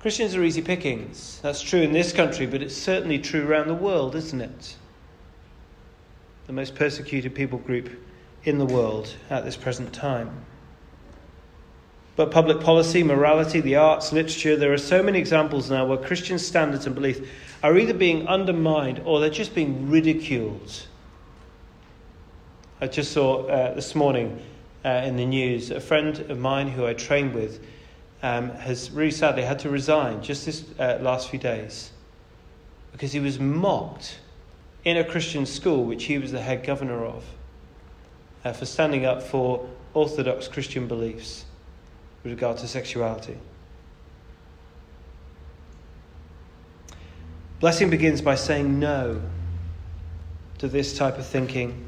Christians 0.00 0.36
are 0.36 0.44
easy 0.44 0.60
pickings. 0.60 1.40
That's 1.42 1.62
true 1.62 1.80
in 1.80 1.92
this 1.92 2.12
country, 2.12 2.46
but 2.46 2.60
it's 2.60 2.76
certainly 2.76 3.18
true 3.18 3.46
around 3.46 3.68
the 3.68 3.74
world, 3.74 4.14
isn't 4.14 4.40
it? 4.40 4.76
The 6.46 6.52
most 6.52 6.74
persecuted 6.74 7.34
people 7.34 7.58
group 7.58 7.90
in 8.44 8.58
the 8.58 8.66
world 8.66 9.14
at 9.30 9.44
this 9.44 9.56
present 9.56 9.92
time. 9.92 10.44
But 12.14 12.30
public 12.30 12.60
policy, 12.60 13.02
morality, 13.02 13.60
the 13.60 13.76
arts, 13.76 14.12
literature, 14.12 14.56
there 14.56 14.72
are 14.72 14.78
so 14.78 15.02
many 15.02 15.18
examples 15.18 15.70
now 15.70 15.84
where 15.84 15.98
Christian 15.98 16.38
standards 16.38 16.86
and 16.86 16.94
beliefs 16.94 17.20
are 17.62 17.76
either 17.76 17.92
being 17.92 18.26
undermined 18.26 19.02
or 19.04 19.20
they're 19.20 19.28
just 19.28 19.54
being 19.54 19.90
ridiculed 19.90 20.86
I 22.78 22.86
just 22.86 23.12
saw 23.12 23.46
uh, 23.46 23.72
this 23.72 23.94
morning 23.94 24.38
uh, 24.84 24.88
in 25.06 25.16
the 25.16 25.24
news 25.24 25.70
a 25.70 25.80
friend 25.80 26.18
of 26.28 26.38
mine 26.38 26.68
who 26.68 26.86
I 26.86 26.92
trained 26.92 27.34
with 27.34 27.64
um, 28.22 28.50
has 28.50 28.90
really 28.90 29.12
sadly 29.12 29.44
had 29.44 29.58
to 29.60 29.70
resign 29.70 30.22
just 30.22 30.44
this 30.44 30.62
uh, 30.78 30.98
last 31.00 31.30
few 31.30 31.38
days 31.38 31.90
because 32.92 33.12
he 33.12 33.20
was 33.20 33.40
mocked 33.40 34.18
in 34.86 34.96
a 34.96 35.04
Christian 35.04 35.44
school 35.44 35.84
which 35.84 36.04
he 36.04 36.16
was 36.16 36.30
the 36.30 36.40
head 36.40 36.64
governor 36.64 37.04
of 37.04 37.24
uh, 38.44 38.52
for 38.52 38.64
standing 38.64 39.04
up 39.04 39.20
for 39.20 39.68
orthodox 39.94 40.46
Christian 40.46 40.86
beliefs 40.86 41.44
with 42.22 42.32
regard 42.32 42.56
to 42.58 42.68
sexuality. 42.68 43.36
Blessing 47.58 47.90
begins 47.90 48.22
by 48.22 48.36
saying 48.36 48.78
no 48.78 49.20
to 50.58 50.68
this 50.68 50.96
type 50.96 51.18
of 51.18 51.26
thinking 51.26 51.82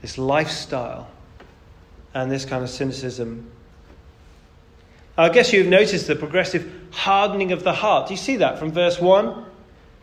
this 0.00 0.16
lifestyle, 0.16 1.08
and 2.14 2.30
this 2.30 2.44
kind 2.44 2.62
of 2.62 2.70
cynicism. 2.70 3.50
I 5.18 5.30
guess 5.30 5.52
you've 5.52 5.66
noticed 5.66 6.06
the 6.06 6.14
progressive 6.14 6.70
hardening 6.92 7.50
of 7.50 7.64
the 7.64 7.72
heart. 7.72 8.06
Do 8.06 8.14
you 8.14 8.18
see 8.18 8.36
that 8.36 8.60
from 8.60 8.70
verse 8.70 9.00
1? 9.00 9.44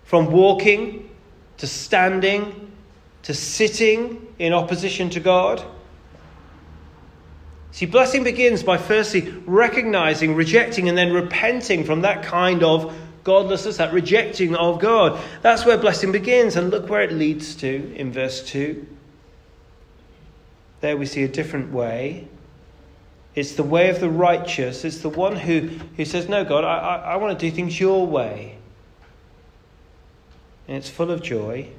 From 0.04 0.30
walking 0.30 1.10
to 1.64 1.68
standing 1.68 2.74
to 3.22 3.34
sitting 3.34 4.28
in 4.38 4.52
opposition 4.52 5.10
to 5.12 5.22
God. 5.22 5.64
See, 7.72 7.86
blessing 7.86 8.26
begins 8.26 8.64
by 8.64 8.78
firstly 8.78 9.34
recognizing, 9.46 10.36
rejecting, 10.36 10.90
and 10.90 10.98
then 10.98 11.14
repenting 11.14 11.86
from 11.86 12.02
that 12.02 12.22
kind 12.22 12.64
of 12.64 12.94
godlessness, 13.24 13.78
that 13.78 13.94
rejecting 13.94 14.58
of 14.58 14.82
God. 14.82 15.18
That's 15.42 15.66
where 15.66 15.78
blessing 15.78 16.12
begins, 16.12 16.58
and 16.58 16.70
look 16.70 16.90
where 16.90 17.02
it 17.02 17.14
leads 17.14 17.56
to 17.56 17.96
in 17.96 18.12
verse 18.12 18.46
2. 18.46 18.86
There 20.82 20.98
we 20.98 21.06
see 21.06 21.24
a 21.24 21.30
different 21.30 21.72
way. 21.72 22.28
It's 23.36 23.54
the 23.54 23.64
way 23.64 23.90
of 23.90 24.02
the 24.02 24.10
righteous. 24.10 24.84
It's 24.84 25.00
the 25.00 25.08
one 25.08 25.38
who, 25.38 25.70
who 25.96 26.04
says, 26.04 26.28
No, 26.28 26.44
God, 26.44 26.66
I, 26.66 26.78
I, 26.78 26.96
I 27.14 27.16
want 27.16 27.40
to 27.40 27.50
do 27.50 27.56
things 27.56 27.80
your 27.80 28.06
way. 28.06 28.58
And 30.68 30.78
it's 30.78 30.90
full 30.90 31.12
of 31.12 31.22
joy. 31.22 31.70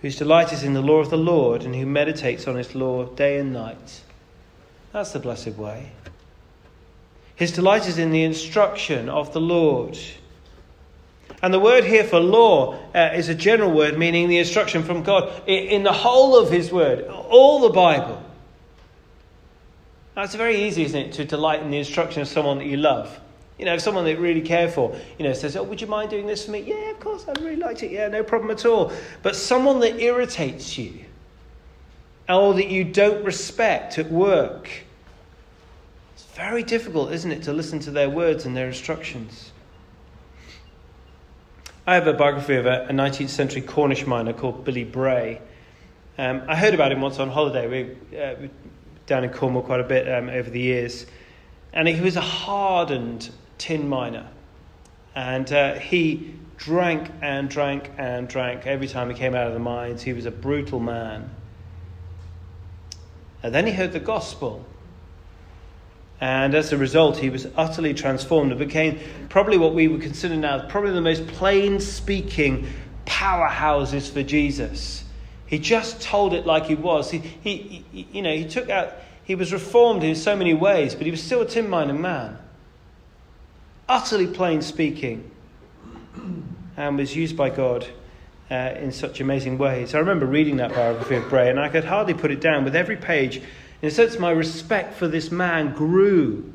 whose 0.00 0.16
delight 0.16 0.52
is 0.52 0.62
in 0.62 0.74
the 0.74 0.80
law 0.80 1.00
of 1.00 1.10
the 1.10 1.18
Lord 1.18 1.64
and 1.64 1.74
who 1.74 1.84
meditates 1.84 2.46
on 2.46 2.54
his 2.54 2.74
law 2.74 3.04
day 3.04 3.38
and 3.38 3.52
night. 3.52 4.02
That's 4.92 5.12
the 5.12 5.18
blessed 5.18 5.56
way. 5.56 5.90
His 7.34 7.52
delight 7.52 7.88
is 7.88 7.98
in 7.98 8.10
the 8.10 8.24
instruction 8.24 9.08
of 9.08 9.32
the 9.32 9.40
Lord. 9.40 9.98
And 11.42 11.54
the 11.54 11.60
word 11.60 11.84
here 11.84 12.04
for 12.04 12.18
law 12.18 12.78
uh, 12.94 13.10
is 13.14 13.28
a 13.28 13.34
general 13.34 13.70
word 13.70 13.98
meaning 13.98 14.28
the 14.28 14.38
instruction 14.38 14.82
from 14.82 15.02
God 15.02 15.42
in 15.46 15.82
the 15.84 15.92
whole 15.92 16.36
of 16.36 16.50
His 16.50 16.72
word, 16.72 17.06
all 17.06 17.60
the 17.60 17.68
Bible. 17.70 18.22
Now, 20.16 20.24
it's 20.24 20.34
very 20.34 20.64
easy, 20.64 20.84
isn't 20.84 21.00
it, 21.00 21.12
to 21.12 21.24
delight 21.24 21.62
in 21.62 21.70
the 21.70 21.78
instruction 21.78 22.22
of 22.22 22.28
someone 22.28 22.58
that 22.58 22.66
you 22.66 22.76
love. 22.76 23.20
You 23.58 23.64
know, 23.64 23.74
if 23.74 23.80
someone 23.80 24.04
that 24.04 24.18
really 24.18 24.40
care 24.40 24.68
for, 24.68 24.96
you 25.18 25.24
know, 25.24 25.32
says, 25.32 25.56
Oh, 25.56 25.64
would 25.64 25.80
you 25.80 25.88
mind 25.88 26.10
doing 26.10 26.26
this 26.26 26.44
for 26.44 26.52
me? 26.52 26.60
Yeah, 26.60 26.90
of 26.90 27.00
course, 27.00 27.26
I'd 27.28 27.40
really 27.40 27.56
like 27.56 27.82
it. 27.82 27.90
Yeah, 27.90 28.08
no 28.08 28.22
problem 28.22 28.50
at 28.50 28.64
all. 28.64 28.92
But 29.22 29.34
someone 29.34 29.80
that 29.80 30.00
irritates 30.00 30.78
you, 30.78 31.04
or 32.28 32.54
that 32.54 32.68
you 32.68 32.84
don't 32.84 33.24
respect 33.24 33.98
at 33.98 34.10
work, 34.10 34.70
it's 36.14 36.24
very 36.36 36.62
difficult, 36.62 37.12
isn't 37.12 37.32
it, 37.32 37.42
to 37.44 37.52
listen 37.52 37.80
to 37.80 37.90
their 37.90 38.08
words 38.08 38.46
and 38.46 38.56
their 38.56 38.68
instructions. 38.68 39.50
I 41.86 41.94
have 41.94 42.06
a 42.06 42.12
biography 42.12 42.54
of 42.56 42.66
a, 42.66 42.84
a 42.84 42.92
19th 42.92 43.30
century 43.30 43.62
Cornish 43.62 44.06
miner 44.06 44.34
called 44.34 44.64
Billy 44.64 44.84
Bray. 44.84 45.40
Um, 46.18 46.42
I 46.46 46.54
heard 46.54 46.74
about 46.74 46.92
him 46.92 47.00
once 47.00 47.18
on 47.18 47.30
holiday. 47.30 47.66
We, 47.66 48.18
uh, 48.18 48.34
down 49.08 49.24
in 49.24 49.30
Cornwall 49.30 49.62
quite 49.62 49.80
a 49.80 49.84
bit 49.84 50.06
um, 50.12 50.28
over 50.28 50.48
the 50.48 50.60
years. 50.60 51.06
And 51.72 51.88
he 51.88 52.00
was 52.00 52.16
a 52.16 52.20
hardened 52.20 53.30
tin 53.58 53.88
miner. 53.88 54.26
And 55.14 55.52
uh, 55.52 55.74
he 55.74 56.34
drank 56.56 57.10
and 57.22 57.48
drank 57.48 57.90
and 57.98 58.28
drank 58.28 58.66
every 58.66 58.88
time 58.88 59.10
he 59.10 59.16
came 59.16 59.34
out 59.34 59.46
of 59.46 59.52
the 59.52 59.58
mines. 59.58 60.02
He 60.02 60.12
was 60.12 60.26
a 60.26 60.30
brutal 60.30 60.80
man. 60.80 61.30
And 63.42 63.54
then 63.54 63.66
he 63.66 63.72
heard 63.72 63.92
the 63.92 64.00
gospel. 64.00 64.64
And 66.20 66.54
as 66.54 66.72
a 66.72 66.76
result, 66.76 67.18
he 67.18 67.30
was 67.30 67.46
utterly 67.56 67.94
transformed 67.94 68.50
and 68.50 68.58
became 68.58 68.98
probably 69.28 69.56
what 69.56 69.74
we 69.74 69.86
would 69.86 70.02
consider 70.02 70.36
now 70.36 70.66
probably 70.68 70.92
the 70.92 71.00
most 71.00 71.26
plain 71.28 71.78
speaking 71.78 72.66
powerhouses 73.06 74.10
for 74.10 74.22
Jesus. 74.22 75.04
He 75.46 75.58
just 75.58 76.00
told 76.02 76.34
it 76.34 76.44
like 76.44 76.66
he 76.66 76.74
was. 76.74 77.10
He, 77.10 77.18
he, 77.18 77.84
he, 77.92 78.08
you 78.12 78.22
know, 78.22 78.34
he 78.34 78.46
took 78.46 78.68
out, 78.68 78.94
he 79.22 79.34
was 79.36 79.52
reformed 79.52 80.02
in 80.02 80.16
so 80.16 80.36
many 80.36 80.54
ways, 80.54 80.94
but 80.94 81.04
he 81.04 81.10
was 81.10 81.22
still 81.22 81.40
a 81.40 81.46
tin 81.46 81.70
mining 81.70 82.00
man. 82.00 82.36
Utterly 83.88 84.26
plain 84.26 84.60
speaking, 84.60 85.30
and 86.76 86.98
was 86.98 87.16
used 87.16 87.36
by 87.36 87.48
God 87.48 87.86
uh, 88.50 88.74
in 88.76 88.92
such 88.92 89.20
amazing 89.20 89.56
ways. 89.56 89.94
I 89.94 89.98
remember 89.98 90.26
reading 90.26 90.58
that 90.58 90.74
biography 90.74 91.16
of 91.16 91.28
Bray, 91.30 91.48
and 91.48 91.58
I 91.58 91.70
could 91.70 91.84
hardly 91.84 92.14
put 92.14 92.30
it 92.30 92.40
down. 92.40 92.64
With 92.64 92.76
every 92.76 92.96
page, 92.96 93.38
in 93.38 93.88
a 93.88 93.90
sense, 93.90 94.18
my 94.18 94.30
respect 94.30 94.94
for 94.94 95.08
this 95.08 95.30
man 95.30 95.72
grew. 95.72 96.52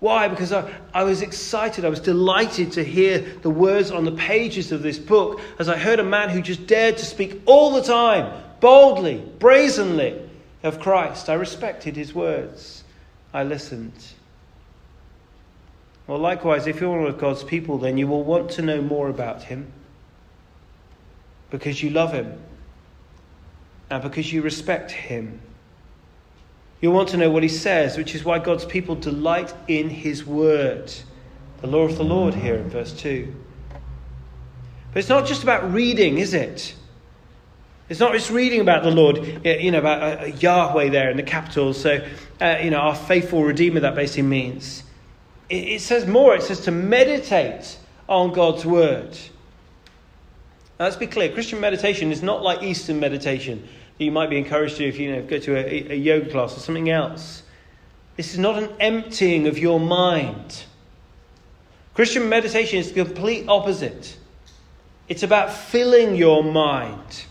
Why? 0.00 0.28
Because 0.28 0.52
I, 0.52 0.70
I 0.92 1.02
was 1.02 1.22
excited, 1.22 1.84
I 1.84 1.88
was 1.88 2.00
delighted 2.00 2.72
to 2.72 2.84
hear 2.84 3.20
the 3.42 3.50
words 3.50 3.90
on 3.90 4.04
the 4.04 4.12
pages 4.12 4.70
of 4.70 4.82
this 4.82 4.98
book 4.98 5.40
as 5.58 5.68
I 5.68 5.76
heard 5.76 5.98
a 5.98 6.04
man 6.04 6.28
who 6.28 6.40
just 6.40 6.66
dared 6.66 6.98
to 6.98 7.04
speak 7.04 7.40
all 7.46 7.72
the 7.72 7.82
time, 7.82 8.32
boldly, 8.60 9.24
brazenly, 9.38 10.28
of 10.62 10.78
Christ. 10.78 11.28
I 11.28 11.34
respected 11.34 11.96
his 11.96 12.14
words, 12.14 12.84
I 13.32 13.44
listened. 13.44 13.94
Well, 16.08 16.18
likewise, 16.18 16.66
if 16.66 16.80
you're 16.80 16.98
one 16.98 17.06
of 17.06 17.18
God's 17.18 17.44
people, 17.44 17.76
then 17.76 17.98
you 17.98 18.08
will 18.08 18.24
want 18.24 18.50
to 18.52 18.62
know 18.62 18.80
more 18.80 19.10
about 19.10 19.42
him 19.42 19.70
because 21.50 21.82
you 21.82 21.90
love 21.90 22.12
him 22.12 22.40
and 23.90 24.02
because 24.02 24.32
you 24.32 24.40
respect 24.40 24.90
him. 24.90 25.38
You'll 26.80 26.94
want 26.94 27.10
to 27.10 27.18
know 27.18 27.28
what 27.28 27.42
he 27.42 27.48
says, 27.50 27.98
which 27.98 28.14
is 28.14 28.24
why 28.24 28.38
God's 28.38 28.64
people 28.64 28.94
delight 28.94 29.52
in 29.68 29.90
his 29.90 30.24
word. 30.24 30.90
The 31.60 31.66
law 31.66 31.82
of 31.82 31.98
the 31.98 32.04
Lord 32.04 32.34
here 32.34 32.54
in 32.54 32.70
verse 32.70 32.94
2. 32.94 33.34
But 34.92 35.00
it's 35.00 35.10
not 35.10 35.26
just 35.26 35.42
about 35.42 35.74
reading, 35.74 36.16
is 36.16 36.32
it? 36.32 36.74
It's 37.90 38.00
not 38.00 38.14
just 38.14 38.30
reading 38.30 38.60
about 38.62 38.82
the 38.82 38.90
Lord, 38.90 39.44
you 39.44 39.70
know, 39.70 39.78
about 39.78 40.22
uh, 40.22 40.24
Yahweh 40.26 40.88
there 40.88 41.10
in 41.10 41.18
the 41.18 41.22
capital. 41.22 41.74
So, 41.74 42.06
uh, 42.40 42.58
you 42.62 42.70
know, 42.70 42.78
our 42.78 42.94
faithful 42.94 43.44
Redeemer, 43.44 43.80
that 43.80 43.94
basically 43.94 44.22
means. 44.22 44.84
It, 45.48 45.80
says 45.80 46.06
more. 46.06 46.34
It 46.34 46.42
says 46.42 46.60
to 46.60 46.70
meditate 46.70 47.78
on 48.08 48.32
God's 48.32 48.66
word. 48.66 49.16
Now, 50.78 50.84
let's 50.84 50.96
be 50.96 51.06
clear 51.06 51.32
Christian 51.32 51.60
meditation 51.60 52.12
is 52.12 52.22
not 52.22 52.42
like 52.42 52.62
Eastern 52.62 53.00
meditation 53.00 53.66
you 53.98 54.12
might 54.12 54.30
be 54.30 54.38
encouraged 54.38 54.76
to 54.76 54.86
if 54.86 54.98
you 54.98 55.12
know, 55.12 55.22
go 55.22 55.38
to 55.38 55.56
a, 55.56 55.92
a 55.92 55.96
yoga 55.96 56.30
class 56.30 56.56
or 56.56 56.60
something 56.60 56.88
else. 56.88 57.42
This 58.16 58.32
is 58.32 58.38
not 58.38 58.60
an 58.62 58.70
emptying 58.80 59.46
of 59.46 59.58
your 59.58 59.80
mind. 59.80 60.64
Christian 61.94 62.28
meditation 62.28 62.78
is 62.78 62.92
the 62.92 63.04
complete 63.04 63.48
opposite. 63.48 64.16
It's 65.08 65.22
about 65.22 65.52
filling 65.52 66.14
your 66.14 66.44
mind 66.44 67.24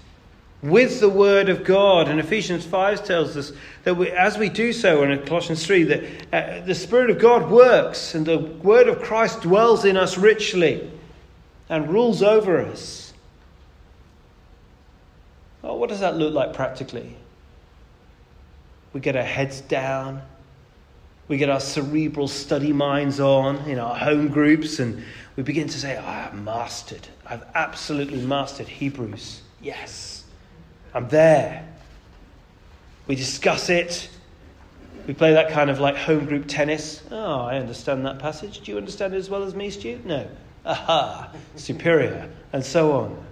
with 0.62 1.00
the 1.00 1.10
Word 1.10 1.50
of 1.50 1.64
God. 1.64 2.08
And 2.08 2.20
Ephesians 2.20 2.66
5 2.66 3.04
tells 3.04 3.38
us 3.38 3.52
that 3.84 3.96
we, 3.96 4.10
as 4.12 4.38
we 4.38 4.50
do 4.50 4.74
so, 4.74 5.04
and 5.04 5.12
in 5.12 5.26
Colossians 5.26 5.66
3, 5.66 5.84
that 5.84 6.04
uh, 6.34 6.66
the 6.66 6.76
Spirit 6.76 7.10
of 7.10 7.20
God 7.20 7.50
works 7.50 8.16
and 8.16 8.26
the 8.26 8.40
Word 8.40 8.88
of 8.88 9.02
Christ 9.02 9.42
dwells 9.42 9.86
in 9.86 9.98
us 9.98 10.18
richly 10.18 10.90
and 11.70 11.90
rules 11.90 12.24
over 12.24 12.62
us. 12.62 13.14
Oh, 15.64 15.76
what 15.76 15.90
does 15.90 16.00
that 16.00 16.16
look 16.16 16.34
like 16.34 16.54
practically? 16.54 17.16
We 18.94 19.02
get 19.02 19.16
our 19.16 19.24
heads 19.24 19.62
down. 19.62 20.22
We 21.28 21.38
get 21.38 21.50
our 21.50 21.60
cerebral 21.60 22.30
study 22.30 22.72
minds 22.72 23.20
on 23.20 23.58
in 23.70 23.80
our 23.80 23.96
home 23.96 24.30
groups, 24.30 24.80
and 24.80 25.04
we 25.36 25.44
begin 25.44 25.68
to 25.68 25.78
say, 25.78 25.98
oh, 25.98 26.06
I've 26.06 26.34
mastered. 26.34 27.06
I've 27.26 27.44
absolutely 27.54 28.26
mastered 28.26 28.70
Hebrews. 28.70 29.42
Yes, 29.62 30.17
I'm 30.94 31.08
there. 31.10 31.68
We 33.08 33.16
discuss 33.16 33.70
it. 33.70 34.10
We 35.08 35.14
play 35.14 35.34
that 35.34 35.52
kind 35.52 35.70
of 35.70 35.80
like 35.80 35.96
home 35.96 36.26
group 36.26 36.48
tennis. 36.48 37.02
Oh, 37.10 37.42
I 37.42 37.58
understand 37.58 38.06
that 38.06 38.20
passage. 38.20 38.60
Do 38.62 38.72
you 38.72 38.78
understand 38.78 39.14
it 39.14 39.18
as 39.18 39.30
well 39.30 39.44
as 39.44 39.56
me, 39.56 39.70
Stu? 39.70 40.00
No. 40.04 40.28
Aha, 40.66 41.32
superior, 41.56 42.30
and 42.52 42.66
so 42.66 42.92
on. 42.92 43.24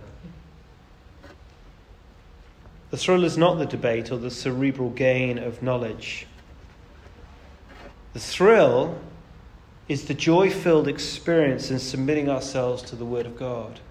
The 2.91 2.97
thrill 2.97 3.25
is 3.25 3.37
not 3.37 3.55
the 3.57 3.65
debate 3.65 4.09
or 4.09 4.17
the 4.17 4.31
cerebral 4.31 4.89
gain 4.89 5.37
of 5.37 5.61
knowledge. 5.61 6.27
The 8.13 8.21
thrill 8.21 8.97
is 9.89 10.05
the 10.05 10.13
joy 10.13 10.49
filled 10.49 10.87
experience 10.87 11.69
in 11.69 11.79
submitting 11.79 12.29
ourselves 12.29 12.81
to 12.83 12.95
the 12.95 13.03
Word 13.03 13.25
of 13.25 13.37
God 13.37 13.81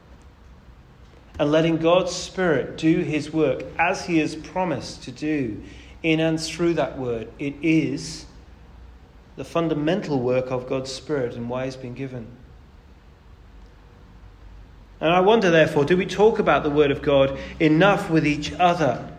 and 1.39 1.51
letting 1.51 1.79
God's 1.79 2.13
Spirit 2.13 2.77
do 2.77 2.99
His 3.01 3.33
work 3.33 3.65
as 3.79 4.07
He 4.07 4.19
has 4.19 4.37
promised 4.37 5.03
to 5.05 5.13
do 5.13 5.63
in 6.03 6.21
and 6.21 6.41
through 6.41 6.75
that 6.75 6.99
Word. 6.99 7.29
It 7.39 7.55
is 7.63 8.27
the 9.37 9.45
fundamental 9.45 10.21
work 10.21 10.51
of 10.51 10.69
God's 10.69 10.93
Spirit 10.93 11.35
and 11.35 11.49
why 11.49 11.65
He's 11.65 11.77
been 11.77 11.95
given. 11.95 12.27
And 15.01 15.13
I 15.13 15.21
wonder, 15.21 15.51
therefore, 15.51 15.85
do 15.85 15.97
we 15.97 16.07
talk 16.07 16.39
about 16.39 16.63
the 16.63 16.71
Word 16.71 16.91
of 16.91 17.03
God 17.03 17.39
enough 17.59 18.11
with 18.11 18.27
each 18.27 18.53
other? 18.53 19.14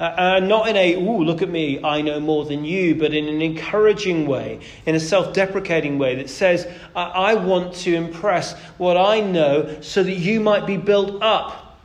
Uh, 0.00 0.04
uh, 0.04 0.40
not 0.40 0.68
in 0.68 0.76
a, 0.76 0.94
ooh, 0.94 1.24
look 1.24 1.42
at 1.42 1.48
me, 1.48 1.82
I 1.82 2.02
know 2.02 2.20
more 2.20 2.44
than 2.44 2.64
you, 2.64 2.94
but 2.94 3.12
in 3.12 3.28
an 3.28 3.42
encouraging 3.42 4.26
way, 4.26 4.60
in 4.86 4.94
a 4.94 5.00
self 5.00 5.32
deprecating 5.32 5.98
way 5.98 6.14
that 6.16 6.30
says, 6.30 6.68
I-, 6.94 7.32
I 7.32 7.34
want 7.34 7.74
to 7.76 7.94
impress 7.94 8.54
what 8.78 8.96
I 8.96 9.20
know 9.20 9.80
so 9.80 10.04
that 10.04 10.14
you 10.14 10.38
might 10.38 10.66
be 10.66 10.76
built 10.76 11.20
up. 11.20 11.80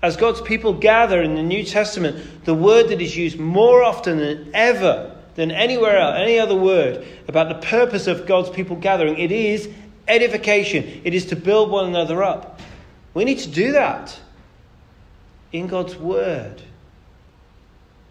As 0.00 0.16
God's 0.16 0.42
people 0.42 0.74
gather 0.74 1.22
in 1.22 1.34
the 1.34 1.42
New 1.42 1.64
Testament, 1.64 2.44
the 2.44 2.54
word 2.54 2.88
that 2.88 3.00
is 3.00 3.16
used 3.16 3.40
more 3.40 3.82
often 3.82 4.18
than 4.18 4.50
ever, 4.54 5.16
than 5.34 5.50
anywhere 5.50 5.98
else, 5.98 6.16
any 6.18 6.38
other 6.38 6.54
word, 6.54 7.04
about 7.26 7.48
the 7.48 7.66
purpose 7.66 8.06
of 8.06 8.26
God's 8.26 8.50
people 8.50 8.76
gathering, 8.76 9.18
it 9.18 9.32
is 9.32 9.68
edification. 10.06 11.00
It 11.02 11.14
is 11.14 11.26
to 11.26 11.36
build 11.36 11.70
one 11.70 11.86
another 11.86 12.22
up. 12.22 12.60
We 13.14 13.24
need 13.24 13.38
to 13.40 13.50
do 13.50 13.72
that 13.72 14.16
in 15.52 15.66
God's 15.66 15.96
Word 15.96 16.62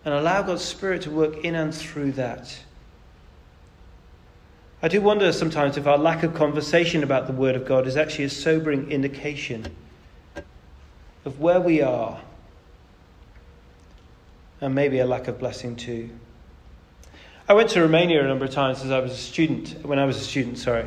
and 0.06 0.14
allow 0.14 0.42
God's 0.42 0.64
Spirit 0.64 1.04
to 1.04 1.12
work 1.12 1.38
in 1.44 1.56
and 1.56 1.74
through 1.74 2.14
that. 2.14 2.60
I 4.82 4.90
do 4.90 5.02
wonder 5.02 5.32
sometimes 5.32 5.78
if 5.78 5.88
our 5.88 5.98
lack 5.98 6.24
of 6.24 6.34
conversation 6.34 7.04
about 7.04 7.28
the 7.28 7.34
Word 7.34 7.56
of 7.56 7.66
God 7.66 7.88
is 7.88 7.96
actually 7.96 8.26
a 8.26 8.30
sobering 8.30 8.92
indication 8.92 9.68
of 11.26 11.40
where 11.40 11.62
we 11.62 11.82
are 11.82 12.20
and 14.60 14.76
maybe 14.76 15.00
a 15.00 15.06
lack 15.06 15.28
of 15.28 15.40
blessing 15.40 15.76
too. 15.76 16.10
I 17.48 17.54
went 17.54 17.70
to 17.72 17.82
Romania 17.82 18.24
a 18.24 18.28
number 18.28 18.46
of 18.46 18.52
times 18.52 18.84
as 18.84 18.92
I 18.92 19.00
was 19.00 19.12
a 19.12 19.18
student, 19.18 19.86
when 19.86 20.00
I 20.00 20.06
was 20.06 20.18
a 20.18 20.24
student, 20.24 20.58
sorry 20.58 20.86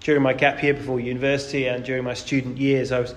during 0.00 0.22
my 0.22 0.32
gap 0.32 0.62
year 0.62 0.74
before 0.74 0.98
university 0.98 1.66
and 1.66 1.84
during 1.84 2.04
my 2.04 2.14
student 2.14 2.58
years, 2.58 2.90
I 2.90 3.00
was, 3.00 3.14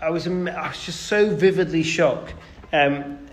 I 0.00 0.10
was, 0.10 0.26
I 0.26 0.30
was 0.30 0.84
just 0.84 1.02
so 1.02 1.34
vividly 1.34 1.82
shocked. 1.82 2.34
Um, 2.72 3.25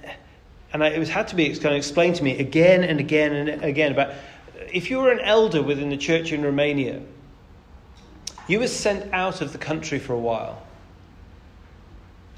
and 0.73 0.83
I, 0.83 0.87
it 0.89 0.99
was 0.99 1.09
had 1.09 1.27
to 1.29 1.35
be 1.35 1.47
kind 1.49 1.67
of 1.67 1.77
explained 1.77 2.15
to 2.15 2.23
me 2.23 2.37
again 2.39 2.83
and 2.83 2.99
again 2.99 3.33
and 3.33 3.63
again 3.63 3.91
about 3.91 4.13
if 4.71 4.89
you 4.89 4.99
were 4.99 5.11
an 5.11 5.19
elder 5.19 5.61
within 5.61 5.89
the 5.89 5.97
church 5.97 6.31
in 6.31 6.43
Romania, 6.43 7.01
you 8.47 8.59
were 8.59 8.67
sent 8.67 9.13
out 9.13 9.41
of 9.41 9.51
the 9.51 9.59
country 9.59 9.99
for 9.99 10.13
a 10.13 10.19
while. 10.19 10.61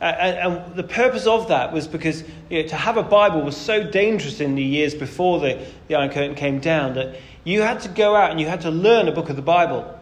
And, 0.02 0.38
and 0.38 0.76
the 0.76 0.84
purpose 0.84 1.26
of 1.26 1.48
that 1.48 1.72
was 1.72 1.88
because 1.88 2.24
you 2.50 2.62
know, 2.62 2.68
to 2.68 2.76
have 2.76 2.98
a 2.98 3.04
Bible 3.04 3.42
was 3.42 3.56
so 3.56 3.90
dangerous 3.90 4.42
in 4.42 4.56
the 4.56 4.64
years 4.64 4.94
before 4.94 5.40
the, 5.40 5.66
the 5.88 5.96
Iron 5.96 6.10
Curtain 6.10 6.36
came 6.36 6.60
down 6.60 6.96
that 6.96 7.18
you 7.46 7.62
had 7.62 7.80
to 7.82 7.90
go 7.90 8.16
out 8.16 8.32
and 8.32 8.40
you 8.40 8.48
had 8.48 8.62
to 8.62 8.72
learn 8.72 9.08
a 9.08 9.14
book 9.14 9.30
of 9.30 9.38
the 9.38 9.42
Bible. 9.42 9.98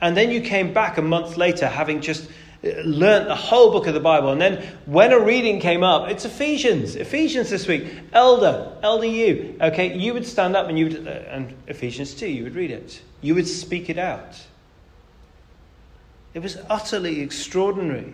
And 0.00 0.16
then 0.16 0.30
you 0.30 0.40
came 0.40 0.72
back 0.72 0.96
a 0.96 1.02
month 1.02 1.36
later 1.36 1.68
having 1.68 2.00
just 2.00 2.30
learnt 2.62 3.28
the 3.28 3.34
whole 3.34 3.72
book 3.72 3.86
of 3.86 3.94
the 3.94 4.00
Bible. 4.00 4.30
And 4.32 4.40
then 4.40 4.66
when 4.86 5.12
a 5.12 5.20
reading 5.20 5.60
came 5.60 5.82
up, 5.82 6.10
it's 6.10 6.24
Ephesians. 6.24 6.94
Ephesians 6.94 7.48
this 7.48 7.66
week. 7.66 7.90
Elder, 8.12 8.76
elder 8.82 9.06
you. 9.06 9.56
Okay, 9.60 9.96
you 9.96 10.12
would 10.12 10.26
stand 10.26 10.56
up 10.56 10.68
and 10.68 10.78
you 10.78 10.86
would, 10.86 11.08
uh, 11.08 11.10
and 11.10 11.54
Ephesians 11.66 12.14
2, 12.14 12.28
you 12.28 12.44
would 12.44 12.54
read 12.54 12.70
it. 12.70 13.00
You 13.22 13.34
would 13.34 13.48
speak 13.48 13.88
it 13.88 13.98
out. 13.98 14.38
It 16.34 16.42
was 16.42 16.58
utterly 16.68 17.20
extraordinary. 17.20 18.12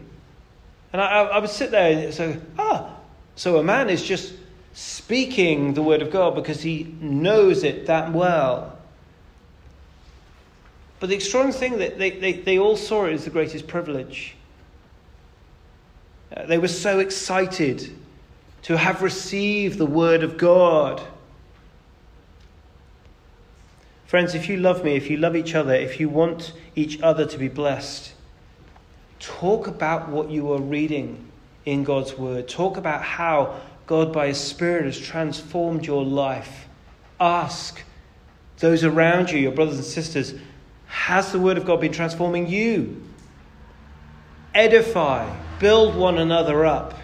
And 0.93 1.03
I, 1.03 1.23
I 1.23 1.39
would 1.39 1.51
sit 1.51 1.73
there 1.73 2.07
and 2.07 2.15
say, 2.15 2.39
ah, 2.59 2.97
so 3.35 3.59
a 3.59 3.63
man 3.63 3.91
is 3.91 4.03
just 4.03 4.33
speaking 4.73 5.75
the 5.75 5.83
word 5.83 6.03
of 6.03 6.11
God 6.11 6.35
because 6.35 6.63
he 6.63 6.85
knows 7.01 7.65
it 7.65 7.87
that 7.87 8.13
well. 8.13 8.76
But 10.99 11.09
the 11.11 11.15
extraordinary 11.15 11.59
thing 11.59 11.79
that 11.79 11.99
they, 11.99 12.11
they, 12.11 12.33
they 12.33 12.59
all 12.59 12.77
saw 12.77 13.05
it 13.05 13.13
as 13.13 13.25
the 13.25 13.31
greatest 13.31 13.67
privilege. 13.67 14.35
Uh, 16.35 16.47
they 16.47 16.59
were 16.59 16.69
so 16.69 16.99
excited 16.99 17.93
to 18.63 18.77
have 18.77 19.03
received 19.03 19.79
the 19.79 19.87
word 19.87 20.23
of 20.23 20.37
God. 20.39 21.01
Friends, 24.07 24.35
if 24.35 24.49
you 24.49 24.57
love 24.57 24.85
me, 24.85 24.97
if 24.97 25.11
you 25.11 25.17
love 25.17 25.37
each 25.37 25.55
other, 25.55 25.75
if 25.75 26.01
you 26.01 26.09
want 26.09 26.53
each 26.75 27.01
other 27.03 27.27
to 27.27 27.39
be 27.39 27.49
blessed, 27.49 28.13
talk 29.21 29.67
about 29.67 30.09
what 30.09 30.31
you 30.31 30.53
are 30.53 30.61
reading 30.61 31.31
in 31.65 31.85
God's 31.85 32.17
word. 32.17 32.49
Talk 32.49 32.77
about 32.77 33.03
how 33.03 33.61
God, 33.87 34.13
by 34.13 34.29
His 34.29 34.41
Spirit, 34.41 34.85
has 34.85 34.99
transformed 34.99 35.87
your 35.87 36.05
life. 36.05 36.67
Ask 37.21 37.83
those 38.59 38.85
around 38.85 39.31
you, 39.31 39.39
your 39.39 39.53
brothers 39.53 39.77
and 39.77 39.85
sisters, 39.85 40.35
has 40.87 41.33
the 41.33 41.39
Word 41.39 41.59
of 41.59 41.65
God 41.65 41.81
been 41.81 41.93
transforming 41.93 42.47
you? 42.47 43.03
Edify, 44.55 45.31
build 45.59 45.95
one 45.95 46.19
another 46.19 46.65
up. 46.65 46.95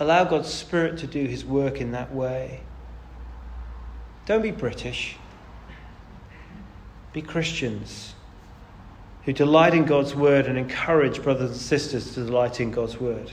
Allow 0.00 0.24
God's 0.24 0.48
Spirit 0.48 0.98
to 0.98 1.06
do 1.06 1.24
His 1.26 1.44
work 1.44 1.80
in 1.80 1.92
that 1.92 2.14
way. 2.14 2.60
Don't 4.26 4.42
be 4.42 4.50
British. 4.50 5.16
Be 7.12 7.22
Christians 7.22 8.14
who 9.24 9.32
delight 9.32 9.74
in 9.74 9.84
God's 9.84 10.14
Word 10.14 10.46
and 10.46 10.56
encourage 10.56 11.22
brothers 11.22 11.50
and 11.50 11.60
sisters 11.60 12.14
to 12.14 12.24
delight 12.24 12.60
in 12.60 12.70
God's 12.70 12.98
Word. 12.98 13.30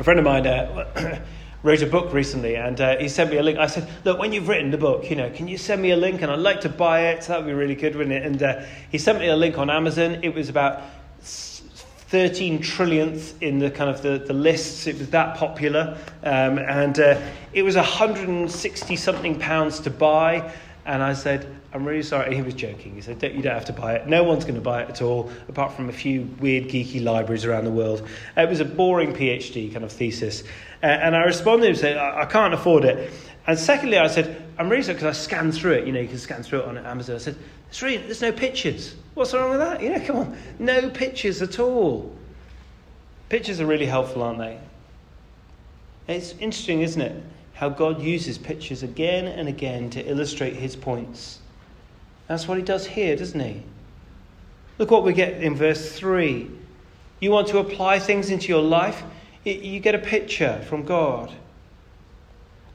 A 0.00 0.04
friend 0.04 0.18
of 0.18 0.24
mine 0.24 0.46
uh, 0.46 1.20
wrote 1.62 1.82
a 1.82 1.86
book 1.86 2.12
recently 2.12 2.56
and 2.56 2.80
uh, 2.80 2.96
he 2.98 3.08
sent 3.08 3.30
me 3.30 3.36
a 3.36 3.42
link. 3.42 3.58
I 3.58 3.66
said, 3.66 3.88
Look, 4.04 4.18
when 4.18 4.32
you've 4.32 4.48
written 4.48 4.70
the 4.70 4.78
book, 4.78 5.10
you 5.10 5.16
know, 5.16 5.30
can 5.30 5.48
you 5.48 5.58
send 5.58 5.82
me 5.82 5.90
a 5.90 5.96
link? 5.96 6.22
And 6.22 6.30
I'd 6.30 6.38
like 6.38 6.60
to 6.62 6.68
buy 6.68 7.08
it. 7.08 7.24
So 7.24 7.32
that 7.32 7.40
would 7.40 7.46
be 7.46 7.54
really 7.54 7.74
good, 7.74 7.96
wouldn't 7.96 8.14
it? 8.14 8.24
And 8.24 8.42
uh, 8.42 8.64
he 8.90 8.98
sent 8.98 9.18
me 9.18 9.28
a 9.28 9.36
link 9.36 9.58
on 9.58 9.70
Amazon. 9.70 10.20
It 10.22 10.34
was 10.34 10.48
about 10.48 10.82
13 11.20 12.60
trillionth 12.60 13.34
in 13.42 13.58
the 13.58 13.70
kind 13.70 13.90
of 13.90 14.00
the, 14.02 14.18
the 14.18 14.32
lists. 14.32 14.86
It 14.86 14.98
was 14.98 15.10
that 15.10 15.36
popular. 15.36 15.98
Um, 16.22 16.58
and 16.58 16.98
uh, 16.98 17.20
it 17.52 17.62
was 17.62 17.76
160 17.76 18.96
something 18.96 19.38
pounds 19.38 19.80
to 19.80 19.90
buy. 19.90 20.52
And 20.88 21.02
I 21.02 21.12
said, 21.12 21.46
I'm 21.74 21.84
really 21.84 22.02
sorry. 22.02 22.34
He 22.34 22.40
was 22.40 22.54
joking. 22.54 22.94
He 22.94 23.02
said, 23.02 23.22
You 23.22 23.42
don't 23.42 23.52
have 23.52 23.66
to 23.66 23.74
buy 23.74 23.96
it. 23.96 24.06
No 24.06 24.24
one's 24.24 24.44
going 24.44 24.54
to 24.54 24.60
buy 24.62 24.82
it 24.82 24.88
at 24.88 25.02
all, 25.02 25.30
apart 25.46 25.74
from 25.74 25.90
a 25.90 25.92
few 25.92 26.22
weird, 26.40 26.64
geeky 26.64 27.04
libraries 27.04 27.44
around 27.44 27.66
the 27.66 27.70
world. 27.70 28.08
It 28.38 28.48
was 28.48 28.60
a 28.60 28.64
boring 28.64 29.12
PhD 29.12 29.70
kind 29.70 29.84
of 29.84 29.92
thesis. 29.92 30.44
And 30.80 31.14
I 31.14 31.24
responded 31.24 31.68
and 31.68 31.76
said, 31.76 31.98
I, 31.98 32.24
can't 32.24 32.54
afford 32.54 32.86
it. 32.86 33.12
And 33.46 33.58
secondly, 33.58 33.98
I 33.98 34.06
said, 34.06 34.42
I'm 34.56 34.70
really 34.70 34.82
sorry 34.82 34.94
because 34.94 35.14
I 35.14 35.20
scanned 35.20 35.54
through 35.54 35.72
it. 35.72 35.86
You 35.86 35.92
know, 35.92 36.00
you 36.00 36.08
can 36.08 36.16
scan 36.16 36.42
through 36.42 36.60
it 36.60 36.64
on 36.64 36.78
Amazon. 36.78 37.16
I 37.16 37.18
said, 37.18 37.36
really, 37.82 37.98
there's 37.98 38.22
no 38.22 38.32
pictures. 38.32 38.94
What's 39.12 39.34
wrong 39.34 39.50
with 39.50 39.58
that? 39.58 39.82
You 39.82 39.90
know, 39.90 40.00
come 40.06 40.16
on. 40.16 40.38
No 40.58 40.88
pictures 40.88 41.42
at 41.42 41.58
all. 41.58 42.16
Pictures 43.28 43.60
are 43.60 43.66
really 43.66 43.84
helpful, 43.84 44.22
aren't 44.22 44.38
they? 44.38 44.58
It's 46.06 46.32
interesting, 46.32 46.80
isn't 46.80 47.02
it? 47.02 47.22
How 47.58 47.68
God 47.68 48.00
uses 48.00 48.38
pictures 48.38 48.84
again 48.84 49.26
and 49.26 49.48
again 49.48 49.90
to 49.90 50.00
illustrate 50.08 50.54
his 50.54 50.76
points. 50.76 51.40
That's 52.28 52.46
what 52.46 52.56
he 52.56 52.62
does 52.62 52.86
here, 52.86 53.16
doesn't 53.16 53.40
he? 53.40 53.64
Look 54.78 54.92
what 54.92 55.02
we 55.02 55.12
get 55.12 55.42
in 55.42 55.56
verse 55.56 55.90
3. 55.90 56.48
You 57.18 57.32
want 57.32 57.48
to 57.48 57.58
apply 57.58 57.98
things 57.98 58.30
into 58.30 58.46
your 58.46 58.62
life? 58.62 59.02
You 59.44 59.80
get 59.80 59.96
a 59.96 59.98
picture 59.98 60.62
from 60.68 60.84
God. 60.84 61.32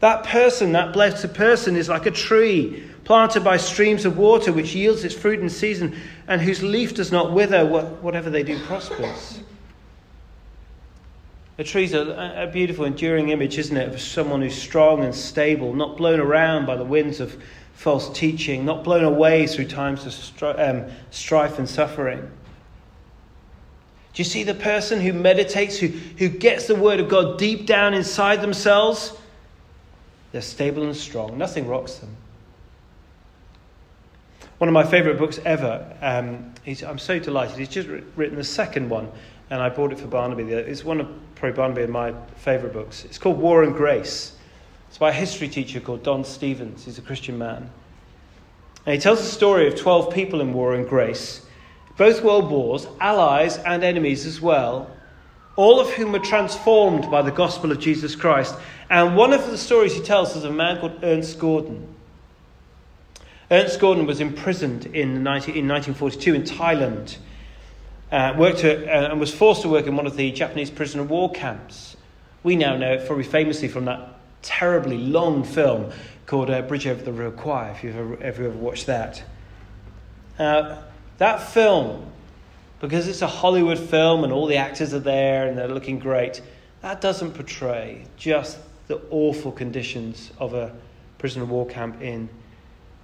That 0.01 0.25
person, 0.25 0.73
that 0.73 0.91
blessed 0.91 1.33
person, 1.33 1.77
is 1.77 1.87
like 1.87 2.05
a 2.05 2.11
tree 2.11 2.83
planted 3.05 3.41
by 3.41 3.55
streams 3.55 4.03
of 4.03 4.17
water, 4.17 4.51
which 4.51 4.75
yields 4.75 5.05
its 5.05 5.15
fruit 5.15 5.39
in 5.39 5.49
season, 5.49 5.95
and 6.27 6.41
whose 6.41 6.61
leaf 6.61 6.93
does 6.93 7.09
not 7.09 7.31
wither, 7.31 7.65
whatever 7.65 8.29
they 8.29 8.43
do 8.43 8.59
prospers. 8.65 9.39
A 11.57 11.63
tree's 11.63 11.93
a, 11.93 12.43
a 12.43 12.47
beautiful, 12.47 12.85
enduring 12.85 13.29
image, 13.29 13.57
isn't 13.59 13.77
it, 13.77 13.93
of 13.93 14.01
someone 14.01 14.41
who's 14.41 14.55
strong 14.55 15.03
and 15.03 15.13
stable, 15.13 15.73
not 15.73 15.97
blown 15.97 16.19
around 16.19 16.65
by 16.65 16.75
the 16.75 16.85
winds 16.85 17.19
of 17.19 17.41
false 17.73 18.09
teaching, 18.17 18.65
not 18.65 18.83
blown 18.83 19.03
away 19.03 19.45
through 19.45 19.67
times 19.67 20.05
of 20.05 20.13
stri- 20.13 20.57
um, 20.57 20.91
strife 21.11 21.59
and 21.59 21.69
suffering. 21.69 22.21
Do 24.13 24.21
you 24.21 24.23
see 24.23 24.43
the 24.43 24.53
person 24.55 25.01
who 25.01 25.13
meditates, 25.13 25.77
who, 25.77 25.87
who 25.87 26.29
gets 26.29 26.67
the 26.67 26.75
word 26.75 26.99
of 26.99 27.09
God 27.09 27.37
deep 27.37 27.65
down 27.65 27.93
inside 27.93 28.41
themselves? 28.41 29.13
They're 30.31 30.41
stable 30.41 30.83
and 30.83 30.95
strong. 30.95 31.37
Nothing 31.37 31.67
rocks 31.67 31.95
them. 31.95 32.15
One 34.57 34.67
of 34.67 34.73
my 34.73 34.83
favourite 34.83 35.19
books 35.19 35.39
ever. 35.45 35.95
Um, 36.01 36.53
I'm 36.65 36.99
so 36.99 37.19
delighted. 37.19 37.57
He's 37.57 37.69
just 37.69 37.87
written 38.15 38.37
the 38.37 38.43
second 38.43 38.89
one, 38.89 39.11
and 39.49 39.61
I 39.61 39.69
bought 39.69 39.91
it 39.91 39.99
for 39.99 40.07
Barnaby. 40.07 40.43
It's 40.43 40.83
one 40.83 41.01
of 41.01 41.07
probably 41.43 41.57
Barnaby 41.57 41.81
and 41.81 41.91
my 41.91 42.13
favourite 42.37 42.71
books. 42.71 43.03
It's 43.03 43.17
called 43.17 43.37
War 43.37 43.63
and 43.63 43.75
Grace. 43.75 44.33
It's 44.87 44.97
by 44.97 45.09
a 45.09 45.11
history 45.11 45.49
teacher 45.49 45.81
called 45.81 46.01
Don 46.01 46.23
Stephens. 46.23 46.85
He's 46.85 46.97
a 46.97 47.01
Christian 47.01 47.37
man. 47.37 47.69
And 48.85 48.95
he 48.95 48.97
tells 49.01 49.19
the 49.19 49.25
story 49.25 49.67
of 49.67 49.75
12 49.75 50.13
people 50.13 50.39
in 50.39 50.53
War 50.53 50.73
and 50.73 50.87
Grace, 50.87 51.45
both 51.97 52.23
world 52.23 52.49
wars, 52.49 52.87
allies 53.01 53.57
and 53.57 53.83
enemies 53.83 54.25
as 54.25 54.39
well, 54.39 54.89
all 55.57 55.81
of 55.81 55.89
whom 55.89 56.13
were 56.13 56.19
transformed 56.19 57.11
by 57.11 57.21
the 57.21 57.29
gospel 57.29 57.73
of 57.73 57.79
Jesus 57.81 58.15
Christ. 58.15 58.55
And 58.89 59.17
one 59.17 59.33
of 59.33 59.45
the 59.47 59.57
stories 59.57 59.93
he 59.93 60.01
tells 60.01 60.37
is 60.37 60.45
of 60.45 60.51
a 60.51 60.53
man 60.53 60.79
called 60.79 60.97
Ernst 61.03 61.39
Gordon. 61.39 61.93
Ernst 63.51 63.81
Gordon 63.81 64.05
was 64.05 64.21
imprisoned 64.21 64.85
in, 64.85 65.23
19, 65.23 65.55
in 65.55 65.67
1942 65.67 66.35
in 66.35 66.43
Thailand, 66.43 67.17
uh, 68.13 68.35
worked 68.37 68.59
to, 68.59 68.85
uh, 68.85 69.09
and 69.09 69.19
was 69.19 69.33
forced 69.33 69.63
to 69.63 69.69
work 69.69 69.87
in 69.87 69.95
one 69.95 70.05
of 70.05 70.15
the 70.15 70.31
Japanese 70.31 70.69
prisoner 70.69 71.01
of 71.01 71.09
war 71.09 71.31
camps. 71.31 71.97
We 72.43 72.55
now 72.55 72.77
know 72.77 72.93
it 72.93 73.07
probably 73.07 73.23
famously 73.23 73.67
from 73.67 73.85
that 73.85 74.07
terribly 74.43 74.99
long 74.99 75.43
film 75.43 75.91
called 76.27 76.51
uh, 76.51 76.61
Bridge 76.61 76.85
Over 76.85 77.11
the 77.11 77.31
Kwai, 77.31 77.71
if 77.71 77.83
you've 77.83 77.95
ever, 77.95 78.13
ever, 78.21 78.45
ever 78.45 78.57
watched 78.57 78.85
that. 78.85 79.23
Uh, 80.37 80.79
that 81.17 81.41
film, 81.41 82.05
because 82.79 83.07
it's 83.07 83.23
a 83.23 83.27
Hollywood 83.27 83.79
film 83.79 84.23
and 84.23 84.31
all 84.31 84.45
the 84.45 84.57
actors 84.57 84.93
are 84.93 84.99
there 84.99 85.47
and 85.47 85.57
they're 85.57 85.67
looking 85.67 85.97
great, 85.97 86.39
that 86.81 87.01
doesn't 87.01 87.31
portray 87.31 88.05
just 88.15 88.59
the 88.87 89.01
awful 89.09 89.51
conditions 89.51 90.31
of 90.37 90.53
a 90.53 90.71
prisoner 91.17 91.45
of 91.45 91.49
war 91.49 91.65
camp 91.65 91.99
in, 91.99 92.29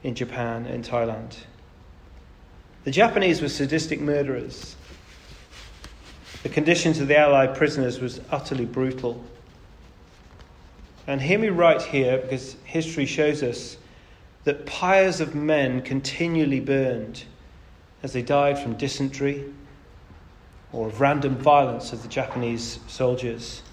in 0.04 0.14
Japan, 0.14 0.68
and 0.68 0.86
Thailand. 0.86 1.36
The 2.84 2.92
Japanese 2.92 3.42
were 3.42 3.50
sadistic 3.50 4.00
murderers. 4.00 4.76
The 6.44 6.50
conditions 6.50 7.00
of 7.00 7.08
the 7.08 7.18
Allied 7.18 7.56
prisoners 7.56 8.00
was 8.00 8.22
utterly 8.32 8.66
brutal. 8.66 9.24
And 11.06 11.22
hear 11.22 11.40
me 11.40 11.50
right 11.50 11.82
here, 11.82 12.18
because 12.18 12.56
history 12.64 13.06
shows 13.06 13.44
us 13.44 13.78
that 14.46 14.66
pyres 14.66 15.20
of 15.20 15.36
men 15.36 15.82
continually 15.82 16.60
burned 16.60 17.24
as 18.04 18.14
they 18.14 18.22
died 18.22 18.58
from 18.58 18.76
dysentery 18.76 19.44
or 20.72 20.88
of 20.88 21.02
random 21.02 21.36
violence 21.36 21.92
of 21.92 22.04
the 22.04 22.08
Japanese 22.08 22.80
soldiers. 22.88 23.64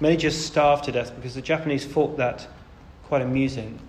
Many 0.00 0.16
just 0.16 0.46
starved 0.46 0.84
to 0.84 0.92
death 0.92 1.14
because 1.14 1.34
the 1.34 1.42
Japanese 1.42 1.84
thought 1.84 2.16
that 2.18 2.46
quite 3.04 3.22
amusing 3.22 3.80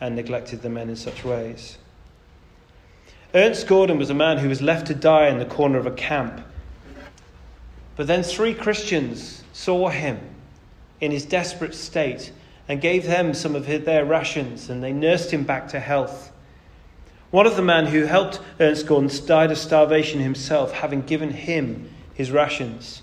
and 0.00 0.14
neglected 0.14 0.62
the 0.62 0.68
men 0.68 0.88
in 0.88 0.96
such 0.96 1.24
ways. 1.24 1.78
Ernst 3.34 3.66
Gordon 3.66 3.98
was 3.98 4.10
a 4.10 4.14
man 4.14 4.38
who 4.38 4.48
was 4.48 4.60
left 4.60 4.86
to 4.88 4.94
die 4.94 5.28
in 5.28 5.38
the 5.38 5.44
corner 5.44 5.78
of 5.78 5.86
a 5.86 5.92
camp. 5.92 6.40
But 8.00 8.06
then 8.06 8.22
three 8.22 8.54
Christians 8.54 9.44
saw 9.52 9.90
him 9.90 10.18
in 11.02 11.10
his 11.10 11.26
desperate 11.26 11.74
state 11.74 12.32
and 12.66 12.80
gave 12.80 13.04
them 13.04 13.34
some 13.34 13.54
of 13.54 13.66
their 13.66 14.06
rations, 14.06 14.70
and 14.70 14.82
they 14.82 14.90
nursed 14.90 15.30
him 15.30 15.44
back 15.44 15.68
to 15.68 15.80
health. 15.80 16.32
One 17.30 17.44
of 17.44 17.56
the 17.56 17.62
men 17.62 17.84
who 17.84 18.04
helped 18.04 18.40
Ernst 18.58 18.86
Gordon 18.86 19.10
died 19.26 19.50
of 19.50 19.58
starvation 19.58 20.18
himself, 20.18 20.72
having 20.72 21.02
given 21.02 21.28
him 21.28 21.90
his 22.14 22.30
rations. 22.30 23.02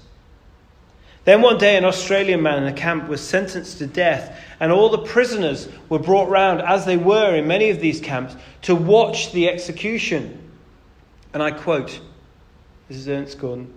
Then 1.25 1.43
one 1.43 1.59
day, 1.59 1.77
an 1.77 1.85
Australian 1.85 2.41
man 2.41 2.57
in 2.57 2.65
the 2.65 2.81
camp 2.81 3.07
was 3.07 3.21
sentenced 3.21 3.77
to 3.77 3.85
death, 3.85 4.35
and 4.59 4.71
all 4.71 4.89
the 4.89 4.97
prisoners 4.97 5.69
were 5.89 5.99
brought 5.99 6.27
round, 6.27 6.59
as 6.63 6.87
they 6.87 6.97
were 6.97 7.35
in 7.35 7.45
many 7.45 7.69
of 7.69 7.79
these 7.79 8.01
camps, 8.01 8.35
to 8.63 8.73
watch 8.73 9.31
the 9.31 9.47
execution. 9.47 10.39
And 11.35 11.43
I 11.43 11.51
quote 11.51 11.99
this 12.87 12.97
is 12.97 13.07
Ernst 13.07 13.37
Gordon. 13.37 13.71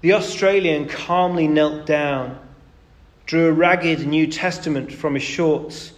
The 0.00 0.12
Australian 0.12 0.86
calmly 0.86 1.48
knelt 1.48 1.84
down, 1.84 2.38
drew 3.26 3.48
a 3.48 3.52
ragged 3.52 4.06
New 4.06 4.28
Testament 4.28 4.92
from 4.92 5.14
his 5.14 5.24
shorts, 5.24 5.92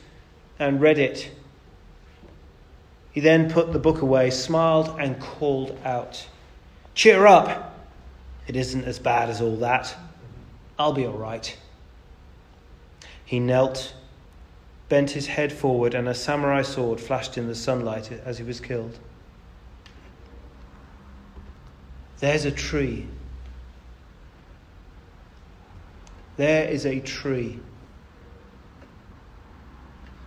and 0.59 0.81
read 0.81 0.99
it. 0.99 1.31
He 3.13 3.21
then 3.21 3.51
put 3.51 3.73
the 3.73 3.79
book 3.79 4.01
away, 4.01 4.31
smiled, 4.31 4.97
and 4.99 5.21
called 5.21 5.79
out, 5.85 6.27
Cheer 6.95 7.27
up! 7.27 7.79
It 8.47 8.57
isn't 8.57 8.85
as 8.85 8.99
bad 8.99 9.29
as 9.29 9.41
all 9.41 9.57
that. 9.57 9.95
I'll 10.79 10.93
be 10.93 11.07
all 11.07 11.13
right. 11.13 11.57
He 13.25 13.39
knelt, 13.39 13.95
bent 14.89 15.11
his 15.11 15.27
head 15.27 15.53
forward, 15.53 15.95
and 15.95 16.09
a 16.09 16.15
samurai 16.15 16.63
sword 16.63 17.01
flashed 17.01 17.37
in 17.37 17.47
the 17.47 17.55
sunlight 17.55 18.11
as 18.25 18.39
he 18.39 18.45
was 18.45 18.61
killed. 18.61 18.99
There's 22.19 22.45
a 22.45 22.51
tree. 22.51 23.07
There 26.41 26.67
is 26.67 26.87
a 26.87 27.01
tree. 27.01 27.59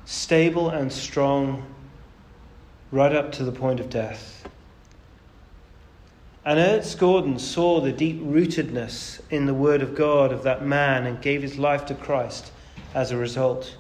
Stable 0.06 0.69
and 0.69 0.93
strong, 0.93 1.65
right 2.91 3.12
up 3.12 3.32
to 3.32 3.43
the 3.43 3.52
point 3.52 3.80
of 3.80 3.89
death. 3.89 4.47
And 6.45 6.60
Ernst 6.60 6.99
Gordon 6.99 7.39
saw 7.39 7.82
the 7.82 7.91
deep 7.91 8.21
rootedness 8.21 9.21
in 9.32 9.47
the 9.47 9.56
Word 9.56 9.82
of 9.82 9.95
God 9.95 10.32
of 10.32 10.43
that 10.43 10.63
man 10.63 11.08
and 11.08 11.19
gave 11.19 11.41
his 11.41 11.58
life 11.58 11.88
to 11.88 11.95
Christ 11.95 12.52
as 12.93 13.10
a 13.10 13.17
result. 13.17 13.76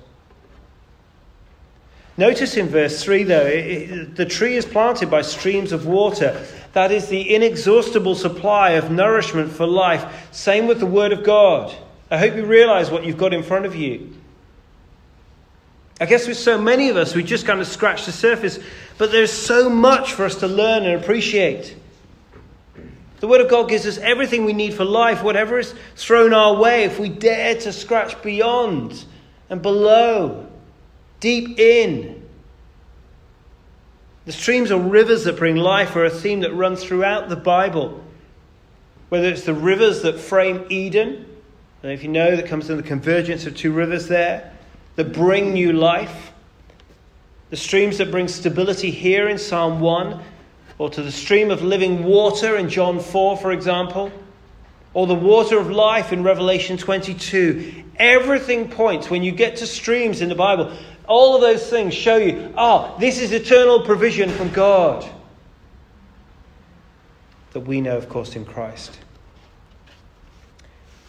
Notice 2.17 2.57
in 2.57 2.67
verse 2.67 3.03
3, 3.03 3.25
though, 3.25 3.45
it, 3.45 3.91
it, 3.91 4.15
the 4.15 4.25
tree 4.25 4.55
is 4.55 4.65
planted 4.65 5.11
by 5.11 5.21
streams 5.21 5.71
of 5.71 5.85
water. 5.85 6.43
That 6.73 6.91
is 6.91 7.09
the 7.09 7.35
inexhaustible 7.35 8.15
supply 8.15 8.71
of 8.71 8.89
nourishment 8.89 9.51
for 9.51 9.67
life. 9.67 10.31
Same 10.31 10.65
with 10.65 10.79
the 10.79 10.87
Word 10.87 11.11
of 11.11 11.23
God. 11.23 11.75
I 12.13 12.17
hope 12.17 12.35
you 12.35 12.45
realize 12.45 12.91
what 12.91 13.03
you've 13.03 13.17
got 13.17 13.33
in 13.33 13.41
front 13.41 13.65
of 13.65 13.75
you. 13.75 14.13
I 15.99 16.05
guess 16.05 16.27
with 16.27 16.37
so 16.37 16.61
many 16.61 16.89
of 16.89 16.95
us, 16.95 17.15
we 17.15 17.23
just 17.23 17.47
kind 17.47 17.59
of 17.59 17.65
scratch 17.65 18.05
the 18.05 18.11
surface, 18.11 18.59
but 18.99 19.11
there's 19.11 19.31
so 19.31 19.67
much 19.67 20.13
for 20.13 20.23
us 20.23 20.35
to 20.35 20.47
learn 20.47 20.85
and 20.85 21.01
appreciate. 21.01 21.75
The 23.19 23.27
Word 23.27 23.41
of 23.41 23.49
God 23.49 23.67
gives 23.67 23.87
us 23.87 23.97
everything 23.97 24.45
we 24.45 24.53
need 24.53 24.75
for 24.75 24.85
life, 24.85 25.23
whatever 25.23 25.57
is 25.57 25.73
thrown 25.95 26.35
our 26.35 26.55
way, 26.55 26.83
if 26.83 26.99
we 26.99 27.09
dare 27.09 27.55
to 27.61 27.73
scratch 27.73 28.21
beyond 28.21 29.05
and 29.49 29.63
below, 29.63 30.47
deep 31.19 31.57
in. 31.57 32.29
The 34.25 34.33
streams 34.33 34.69
or 34.69 34.79
rivers 34.79 35.23
that 35.23 35.37
bring 35.37 35.55
life 35.55 35.95
are 35.95 36.05
a 36.05 36.11
theme 36.11 36.41
that 36.41 36.53
runs 36.53 36.83
throughout 36.83 37.29
the 37.29 37.35
Bible. 37.35 38.03
Whether 39.09 39.29
it's 39.29 39.45
the 39.45 39.55
rivers 39.55 40.03
that 40.03 40.19
frame 40.19 40.67
Eden, 40.69 41.25
and 41.83 41.91
if 41.91 42.01
you 42.01 42.09
know, 42.09 42.35
that 42.35 42.47
comes 42.47 42.69
in 42.69 42.77
the 42.77 42.83
convergence 42.83 43.45
of 43.45 43.57
two 43.57 43.73
rivers 43.73 44.07
there, 44.07 44.53
that 44.95 45.11
bring 45.11 45.53
new 45.53 45.73
life. 45.73 46.31
The 47.49 47.57
streams 47.57 47.97
that 47.97 48.09
bring 48.09 48.29
stability 48.29 48.89
here 48.89 49.27
in 49.27 49.37
Psalm 49.37 49.81
1 49.81 50.21
or 50.77 50.89
to 50.89 51.03
the 51.03 51.11
stream 51.11 51.51
of 51.51 51.61
living 51.61 52.05
water 52.05 52.55
in 52.55 52.69
John 52.69 52.99
4, 52.99 53.37
for 53.37 53.51
example, 53.51 54.11
or 54.93 55.07
the 55.07 55.13
water 55.13 55.59
of 55.59 55.69
life 55.69 56.13
in 56.13 56.23
Revelation 56.23 56.77
22. 56.77 57.83
Everything 57.97 58.69
points, 58.69 59.09
when 59.09 59.21
you 59.21 59.33
get 59.33 59.57
to 59.57 59.67
streams 59.67 60.21
in 60.21 60.29
the 60.29 60.35
Bible, 60.35 60.71
all 61.05 61.35
of 61.35 61.41
those 61.41 61.69
things 61.69 61.93
show 61.93 62.15
you, 62.15 62.53
oh, 62.57 62.95
this 62.99 63.19
is 63.19 63.33
eternal 63.33 63.81
provision 63.81 64.29
from 64.29 64.49
God. 64.49 65.07
That 67.51 67.61
we 67.61 67.81
know, 67.81 67.97
of 67.97 68.07
course, 68.07 68.35
in 68.35 68.45
Christ. 68.45 68.97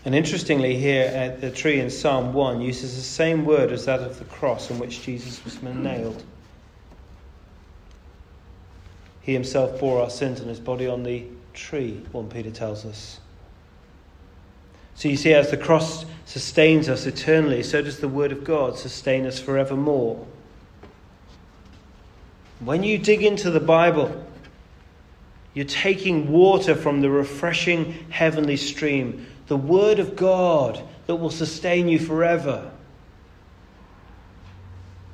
And 0.04 0.14
interestingly, 0.14 0.76
here 0.76 1.06
at 1.06 1.40
the 1.40 1.50
tree 1.50 1.80
in 1.80 1.88
Psalm 1.88 2.34
1 2.34 2.60
uses 2.60 2.94
the 2.94 3.02
same 3.02 3.46
word 3.46 3.72
as 3.72 3.86
that 3.86 4.00
of 4.00 4.18
the 4.18 4.26
cross 4.26 4.70
on 4.70 4.78
which 4.78 5.02
Jesus 5.02 5.42
was 5.44 5.62
nailed. 5.62 6.22
He 9.22 9.32
himself 9.32 9.80
bore 9.80 10.02
our 10.02 10.10
sins 10.10 10.42
on 10.42 10.48
his 10.48 10.60
body 10.60 10.86
on 10.86 11.02
the 11.02 11.24
tree, 11.54 12.02
1 12.12 12.28
Peter 12.28 12.50
tells 12.50 12.84
us. 12.84 13.20
So 14.94 15.08
you 15.08 15.16
see, 15.16 15.32
as 15.32 15.50
the 15.50 15.56
cross 15.56 16.04
sustains 16.26 16.88
us 16.90 17.06
eternally, 17.06 17.62
so 17.62 17.80
does 17.80 17.98
the 17.98 18.08
Word 18.08 18.32
of 18.32 18.44
God 18.44 18.78
sustain 18.78 19.26
us 19.26 19.40
forevermore. 19.40 20.26
When 22.60 22.82
you 22.82 22.98
dig 22.98 23.22
into 23.22 23.50
the 23.50 23.60
Bible, 23.60 24.24
you're 25.54 25.64
taking 25.64 26.30
water 26.30 26.74
from 26.74 27.00
the 27.00 27.10
refreshing 27.10 28.06
heavenly 28.10 28.56
stream, 28.56 29.26
the 29.46 29.56
Word 29.56 29.98
of 29.98 30.16
God 30.16 30.82
that 31.06 31.16
will 31.16 31.30
sustain 31.30 31.88
you 31.88 31.98
forever. 31.98 32.70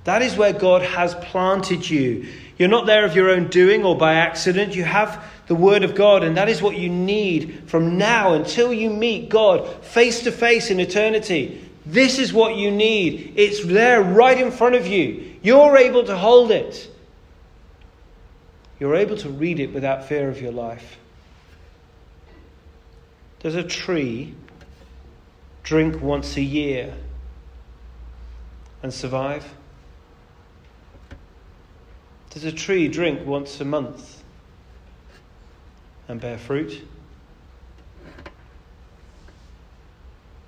That 0.04 0.22
is 0.22 0.36
where 0.36 0.52
God 0.52 0.82
has 0.82 1.14
planted 1.16 1.88
you. 1.88 2.26
You're 2.58 2.68
not 2.68 2.86
there 2.86 3.04
of 3.04 3.14
your 3.14 3.30
own 3.30 3.48
doing 3.48 3.84
or 3.84 3.96
by 3.96 4.14
accident. 4.14 4.74
You 4.74 4.84
have 4.84 5.24
the 5.46 5.54
Word 5.54 5.82
of 5.82 5.94
God, 5.94 6.22
and 6.22 6.36
that 6.36 6.48
is 6.48 6.62
what 6.62 6.76
you 6.76 6.88
need 6.88 7.64
from 7.66 7.98
now 7.98 8.34
until 8.34 8.72
you 8.72 8.90
meet 8.90 9.28
God 9.28 9.84
face 9.84 10.22
to 10.24 10.32
face 10.32 10.70
in 10.70 10.80
eternity. 10.80 11.66
This 11.84 12.18
is 12.18 12.32
what 12.32 12.56
you 12.56 12.70
need. 12.70 13.34
It's 13.36 13.64
there 13.64 14.02
right 14.02 14.38
in 14.38 14.50
front 14.50 14.74
of 14.74 14.86
you. 14.86 15.36
You're 15.42 15.76
able 15.76 16.04
to 16.04 16.16
hold 16.16 16.50
it. 16.50 16.88
You're 18.78 18.96
able 18.96 19.16
to 19.18 19.28
read 19.28 19.60
it 19.60 19.72
without 19.72 20.06
fear 20.06 20.28
of 20.28 20.40
your 20.40 20.52
life. 20.52 20.98
Does 23.40 23.54
a 23.54 23.62
tree 23.62 24.34
drink 25.62 26.00
once 26.02 26.36
a 26.36 26.42
year 26.42 26.94
and 28.82 28.92
survive? 28.92 29.44
Does 32.30 32.44
a 32.44 32.52
tree 32.52 32.86
drink 32.86 33.26
once 33.26 33.60
a 33.60 33.64
month 33.64 34.22
and 36.06 36.20
bear 36.20 36.38
fruit? 36.38 36.82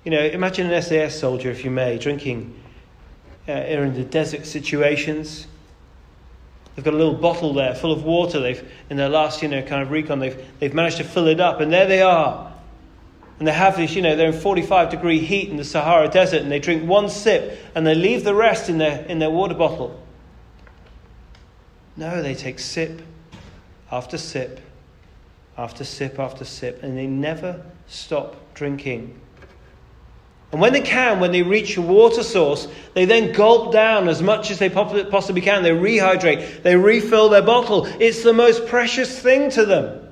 You 0.03 0.11
know, 0.11 0.21
imagine 0.21 0.71
an 0.71 0.81
SAS 0.81 1.19
soldier, 1.19 1.49
if 1.49 1.65
you 1.65 1.71
may, 1.71 1.97
drinking 1.97 2.61
uh, 3.47 3.53
in 3.53 3.93
the 3.95 4.03
desert 4.03 4.45
situations. 4.45 5.47
They've 6.75 6.85
got 6.85 6.93
a 6.93 6.97
little 6.97 7.15
bottle 7.15 7.53
there 7.53 7.73
full 7.73 7.91
of 7.91 8.03
water. 8.03 8.39
They've, 8.39 8.69
in 8.89 8.97
their 8.97 9.09
last, 9.09 9.41
you 9.41 9.47
know, 9.47 9.61
kind 9.63 9.81
of 9.81 9.91
recon, 9.91 10.19
they've, 10.19 10.45
they've 10.59 10.73
managed 10.73 10.97
to 10.97 11.03
fill 11.03 11.27
it 11.27 11.39
up, 11.39 11.59
and 11.59 11.71
there 11.71 11.87
they 11.87 12.01
are. 12.01 12.52
And 13.43 13.47
they 13.49 13.51
have 13.51 13.75
this, 13.75 13.93
you 13.93 14.01
know, 14.01 14.15
they're 14.15 14.27
in 14.27 14.39
45 14.39 14.89
degree 14.89 15.19
heat 15.19 15.49
in 15.49 15.57
the 15.57 15.65
Sahara 15.65 16.07
Desert, 16.07 16.43
and 16.43 16.49
they 16.49 16.59
drink 16.59 16.87
one 16.87 17.09
sip, 17.09 17.59
and 17.75 17.85
they 17.85 17.93
leave 17.93 18.23
the 18.23 18.33
rest 18.33 18.69
in 18.69 18.77
their, 18.77 19.03
in 19.07 19.19
their 19.19 19.29
water 19.29 19.53
bottle. 19.53 20.01
No, 21.97 22.23
they 22.23 22.35
take 22.35 22.57
sip 22.57 23.01
after 23.91 24.17
sip 24.17 24.61
after 25.57 25.83
sip 25.83 26.19
after 26.19 26.45
sip, 26.45 26.83
and 26.83 26.97
they 26.97 27.05
never 27.05 27.65
stop 27.85 28.37
drinking. 28.53 29.19
And 30.53 30.61
when 30.61 30.71
they 30.71 30.79
can, 30.79 31.19
when 31.19 31.33
they 31.33 31.41
reach 31.41 31.75
a 31.75 31.81
water 31.81 32.23
source, 32.23 32.69
they 32.93 33.03
then 33.03 33.33
gulp 33.33 33.73
down 33.73 34.07
as 34.07 34.21
much 34.21 34.51
as 34.51 34.59
they 34.59 34.69
possibly 34.69 35.41
can. 35.41 35.63
They 35.63 35.71
rehydrate, 35.71 36.63
they 36.63 36.77
refill 36.77 37.27
their 37.27 37.41
bottle. 37.41 37.87
It's 37.99 38.23
the 38.23 38.31
most 38.31 38.67
precious 38.67 39.19
thing 39.19 39.49
to 39.49 39.65
them. 39.65 40.02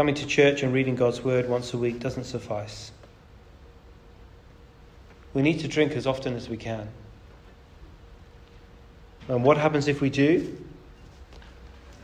Coming 0.00 0.14
to 0.14 0.26
church 0.26 0.62
and 0.62 0.72
reading 0.72 0.96
God's 0.96 1.22
word 1.22 1.46
once 1.46 1.74
a 1.74 1.76
week 1.76 2.00
doesn't 2.00 2.24
suffice. 2.24 2.90
We 5.34 5.42
need 5.42 5.60
to 5.60 5.68
drink 5.68 5.92
as 5.92 6.06
often 6.06 6.34
as 6.36 6.48
we 6.48 6.56
can. 6.56 6.88
And 9.28 9.44
what 9.44 9.58
happens 9.58 9.88
if 9.88 10.00
we 10.00 10.08
do? 10.08 10.56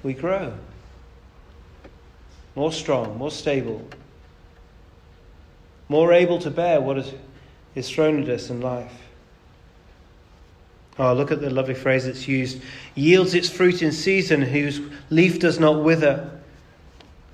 We 0.02 0.12
grow. 0.12 0.52
More 2.54 2.70
strong, 2.70 3.16
more 3.16 3.30
stable, 3.30 3.88
more 5.88 6.12
able 6.12 6.38
to 6.40 6.50
bear 6.50 6.82
what 6.82 6.98
is, 6.98 7.88
thrown 7.88 8.22
at 8.22 8.28
us 8.28 8.50
in 8.50 8.60
life. 8.60 8.92
Oh, 10.98 11.14
look 11.14 11.32
at 11.32 11.40
the 11.40 11.48
lovely 11.48 11.72
phrase 11.72 12.04
that's 12.04 12.28
used 12.28 12.60
yields 12.94 13.32
its 13.32 13.48
fruit 13.48 13.80
in 13.80 13.90
season, 13.90 14.42
whose 14.42 14.82
leaf 15.08 15.38
does 15.38 15.58
not 15.58 15.82
wither. 15.82 16.35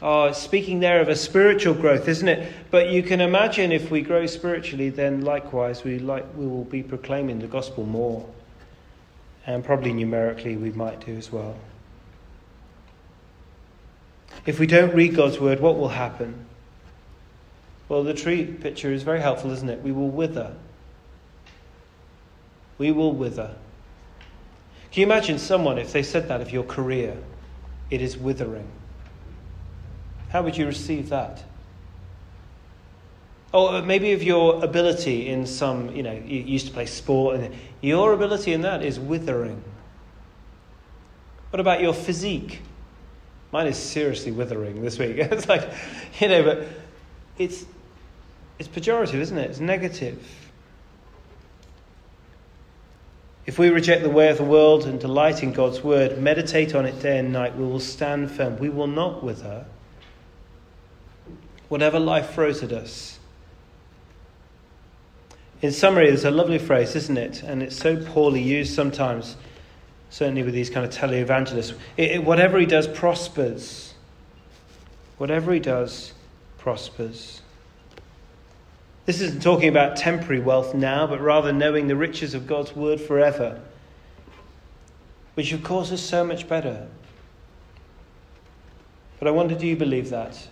It's 0.04 0.38
speaking 0.38 0.80
there 0.80 1.00
of 1.00 1.08
a 1.08 1.14
spiritual 1.14 1.74
growth, 1.74 2.08
isn't 2.08 2.26
it? 2.26 2.52
But 2.70 2.90
you 2.90 3.02
can 3.02 3.20
imagine 3.20 3.70
if 3.70 3.90
we 3.90 4.02
grow 4.02 4.26
spiritually, 4.26 4.90
then 4.90 5.22
likewise 5.22 5.84
we, 5.84 6.00
like, 6.00 6.26
we 6.36 6.46
will 6.46 6.64
be 6.64 6.82
proclaiming 6.82 7.38
the 7.38 7.46
gospel 7.46 7.84
more. 7.84 8.28
And 9.46 9.64
probably 9.64 9.92
numerically 9.92 10.56
we 10.56 10.70
might 10.70 11.04
do 11.04 11.16
as 11.16 11.30
well. 11.30 11.56
If 14.44 14.58
we 14.58 14.66
don't 14.66 14.94
read 14.94 15.14
God's 15.14 15.38
word, 15.38 15.60
what 15.60 15.78
will 15.78 15.88
happen? 15.88 16.46
Well, 17.88 18.02
the 18.02 18.14
tree 18.14 18.44
picture 18.44 18.92
is 18.92 19.04
very 19.04 19.20
helpful, 19.20 19.52
isn't 19.52 19.68
it? 19.68 19.82
We 19.82 19.92
will 19.92 20.08
wither. 20.08 20.54
We 22.78 22.90
will 22.90 23.12
wither. 23.12 23.54
Can 24.90 25.00
you 25.00 25.06
imagine 25.06 25.38
someone 25.38 25.78
if 25.78 25.92
they 25.92 26.02
said 26.02 26.28
that 26.28 26.40
of 26.40 26.50
your 26.50 26.64
career? 26.64 27.16
It 27.90 28.02
is 28.02 28.16
withering. 28.16 28.68
How 30.32 30.42
would 30.42 30.56
you 30.56 30.64
receive 30.64 31.10
that? 31.10 31.44
Or 33.52 33.74
uh, 33.74 33.82
maybe 33.82 34.12
of 34.12 34.22
your 34.22 34.64
ability 34.64 35.28
in 35.28 35.46
some, 35.46 35.94
you 35.94 36.02
know, 36.02 36.12
you 36.24 36.40
used 36.40 36.66
to 36.68 36.72
play 36.72 36.86
sport, 36.86 37.38
and 37.38 37.54
your 37.82 38.14
ability 38.14 38.54
in 38.54 38.62
that 38.62 38.82
is 38.82 38.98
withering. 38.98 39.62
What 41.50 41.60
about 41.60 41.82
your 41.82 41.92
physique? 41.92 42.62
Mine 43.52 43.66
is 43.66 43.76
seriously 43.76 44.32
withering 44.32 44.80
this 44.80 44.98
week. 44.98 45.16
it's 45.18 45.50
like, 45.50 45.70
you 46.18 46.28
know, 46.28 46.42
but 46.42 46.66
it's, 47.36 47.66
it's 48.58 48.70
pejorative, 48.70 49.20
isn't 49.20 49.36
it? 49.36 49.50
It's 49.50 49.60
negative. 49.60 50.26
If 53.44 53.58
we 53.58 53.68
reject 53.68 54.02
the 54.02 54.08
way 54.08 54.30
of 54.30 54.38
the 54.38 54.44
world 54.44 54.86
and 54.86 54.98
delight 54.98 55.42
in 55.42 55.52
God's 55.52 55.84
word, 55.84 56.16
meditate 56.16 56.74
on 56.74 56.86
it 56.86 57.02
day 57.02 57.18
and 57.18 57.34
night, 57.34 57.54
we 57.54 57.64
will 57.64 57.80
stand 57.80 58.30
firm. 58.30 58.58
We 58.58 58.70
will 58.70 58.86
not 58.86 59.22
wither. 59.22 59.66
Whatever 61.72 61.98
life 61.98 62.34
throws 62.34 62.62
at 62.62 62.70
us. 62.70 63.18
In 65.62 65.72
summary, 65.72 66.08
there's 66.08 66.26
a 66.26 66.30
lovely 66.30 66.58
phrase, 66.58 66.94
isn't 66.94 67.16
it? 67.16 67.42
And 67.42 67.62
it's 67.62 67.76
so 67.76 67.96
poorly 67.96 68.42
used 68.42 68.74
sometimes 68.74 69.38
certainly 70.10 70.42
with 70.42 70.52
these 70.52 70.68
kind 70.68 70.84
of 70.84 70.92
televangelists. 70.92 71.74
It, 71.96 72.10
it, 72.10 72.24
whatever 72.24 72.58
he 72.58 72.66
does 72.66 72.86
prospers. 72.86 73.94
Whatever 75.16 75.50
he 75.54 75.60
does 75.60 76.12
prospers. 76.58 77.40
This 79.06 79.22
isn't 79.22 79.42
talking 79.42 79.70
about 79.70 79.96
temporary 79.96 80.42
wealth 80.42 80.74
now, 80.74 81.06
but 81.06 81.22
rather 81.22 81.54
knowing 81.54 81.88
the 81.88 81.96
riches 81.96 82.34
of 82.34 82.46
God's 82.46 82.76
word 82.76 83.00
forever, 83.00 83.62
which 85.36 85.54
of 85.54 85.64
course 85.64 85.90
is 85.90 86.02
so 86.02 86.22
much 86.22 86.46
better. 86.46 86.86
But 89.18 89.26
I 89.26 89.30
wonder 89.30 89.54
do 89.54 89.66
you 89.66 89.74
believe 89.74 90.10
that? 90.10 90.48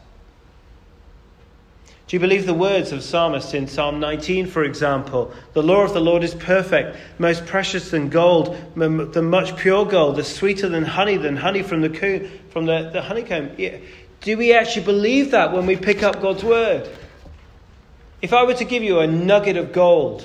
Do 2.11 2.17
you 2.17 2.21
believe 2.21 2.45
the 2.45 2.55
words 2.55 2.91
of 2.91 3.05
psalmist 3.05 3.55
in 3.55 3.69
Psalm 3.69 4.01
19, 4.01 4.47
for 4.47 4.65
example? 4.65 5.33
The 5.53 5.63
law 5.63 5.83
of 5.83 5.95
the 5.95 6.01
Lord 6.01 6.25
is 6.25 6.35
perfect, 6.35 6.97
most 7.21 7.47
precious 7.47 7.93
than 7.93 8.09
gold, 8.09 8.57
than 8.75 9.31
much 9.31 9.57
pure 9.57 9.87
gold, 9.87 10.19
is 10.19 10.27
sweeter 10.27 10.69
than 10.69 10.83
honey, 10.85 11.19
than 11.19 11.37
honey 11.37 11.63
from 11.63 11.83
the, 11.83 12.29
from 12.49 12.67
the, 12.67 12.91
the 12.93 13.01
honeycomb. 13.01 13.51
Do 14.23 14.37
we 14.37 14.53
actually 14.53 14.87
believe 14.87 15.31
that 15.31 15.53
when 15.53 15.67
we 15.67 15.77
pick 15.77 16.03
up 16.03 16.21
God's 16.21 16.43
word? 16.43 16.91
If 18.21 18.33
I 18.33 18.43
were 18.43 18.55
to 18.55 18.65
give 18.65 18.83
you 18.83 18.99
a 18.99 19.07
nugget 19.07 19.57
of 19.57 19.73
gold, 19.73 20.25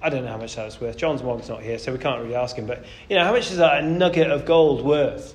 I 0.00 0.08
don't 0.08 0.24
know 0.24 0.30
how 0.30 0.38
much 0.38 0.56
that's 0.56 0.80
worth. 0.80 0.96
John's 0.96 1.22
mom's 1.22 1.50
not 1.50 1.62
here, 1.62 1.78
so 1.78 1.92
we 1.92 1.98
can't 1.98 2.22
really 2.22 2.34
ask 2.34 2.56
him. 2.56 2.64
But 2.64 2.82
you 3.10 3.16
know, 3.16 3.24
how 3.24 3.32
much 3.32 3.50
is 3.50 3.58
that 3.58 3.84
a 3.84 3.86
nugget 3.86 4.30
of 4.30 4.46
gold 4.46 4.82
worth? 4.82 5.34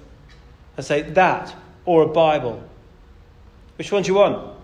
I 0.80 0.82
say 0.82 1.04
that 1.04 1.56
or 1.86 2.02
a 2.02 2.08
Bible. 2.08 2.68
Which 3.76 3.92
one 3.92 4.02
do 4.02 4.08
you 4.08 4.16
want? 4.16 4.61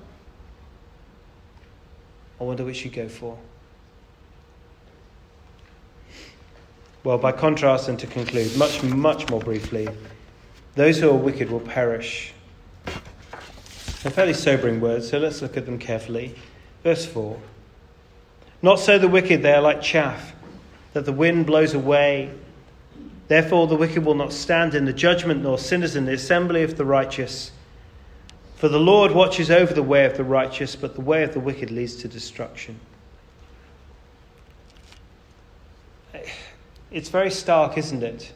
I 2.40 2.44
wonder 2.44 2.64
which 2.64 2.86
you 2.86 2.92
go 2.92 3.08
for. 3.10 3.38
Well, 7.04 7.18
by 7.18 7.32
contrast, 7.32 7.88
and 7.88 7.98
to 8.00 8.08
conclude, 8.08 8.56
much, 8.58 8.84
much 8.84 9.30
more 9.30 9.40
briefly, 9.40 9.88
those 10.76 11.00
who 11.00 11.10
are 11.10 11.16
wicked 11.16 11.50
will 11.50 11.62
perish. 11.62 12.34
They're 14.04 14.12
fairly 14.12 14.34
sobering 14.34 14.82
words, 14.82 15.10
so 15.10 15.18
let's 15.18 15.42
look 15.42 15.58
at 15.58 15.66
them 15.66 15.80
carefully. 15.80 16.36
Verse 16.84 17.06
4 17.06 17.40
Not 18.62 18.80
so 18.80 19.00
the 19.00 19.08
wicked, 19.08 19.42
they 19.42 19.54
are 19.54 19.62
like 19.62 19.82
chaff 19.82 20.34
that 20.94 21.06
the 21.06 21.14
wind 21.14 21.46
blows 21.46 21.74
away. 21.74 22.32
Therefore, 23.28 23.68
the 23.68 23.76
wicked 23.76 24.06
will 24.06 24.16
not 24.16 24.34
stand 24.34 24.74
in 24.74 24.86
the 24.86 24.94
judgment, 24.94 25.44
nor 25.44 25.58
sinners 25.58 25.96
in 25.96 26.06
the 26.06 26.14
assembly 26.14 26.64
of 26.64 26.78
the 26.78 26.86
righteous. 26.86 27.52
For 28.58 28.70
the 28.70 28.80
Lord 28.80 29.12
watches 29.12 29.52
over 29.52 29.72
the 29.72 29.84
way 29.84 30.06
of 30.06 30.18
the 30.18 30.24
righteous, 30.24 30.76
but 30.76 30.96
the 30.96 31.02
way 31.02 31.24
of 31.24 31.32
the 31.32 31.40
wicked 31.40 31.70
leads 31.70 31.96
to 31.98 32.08
destruction. 32.08 32.80
It's 36.92 37.10
very 37.10 37.30
stark, 37.30 37.78
isn't 37.78 38.02
it? 38.02 38.34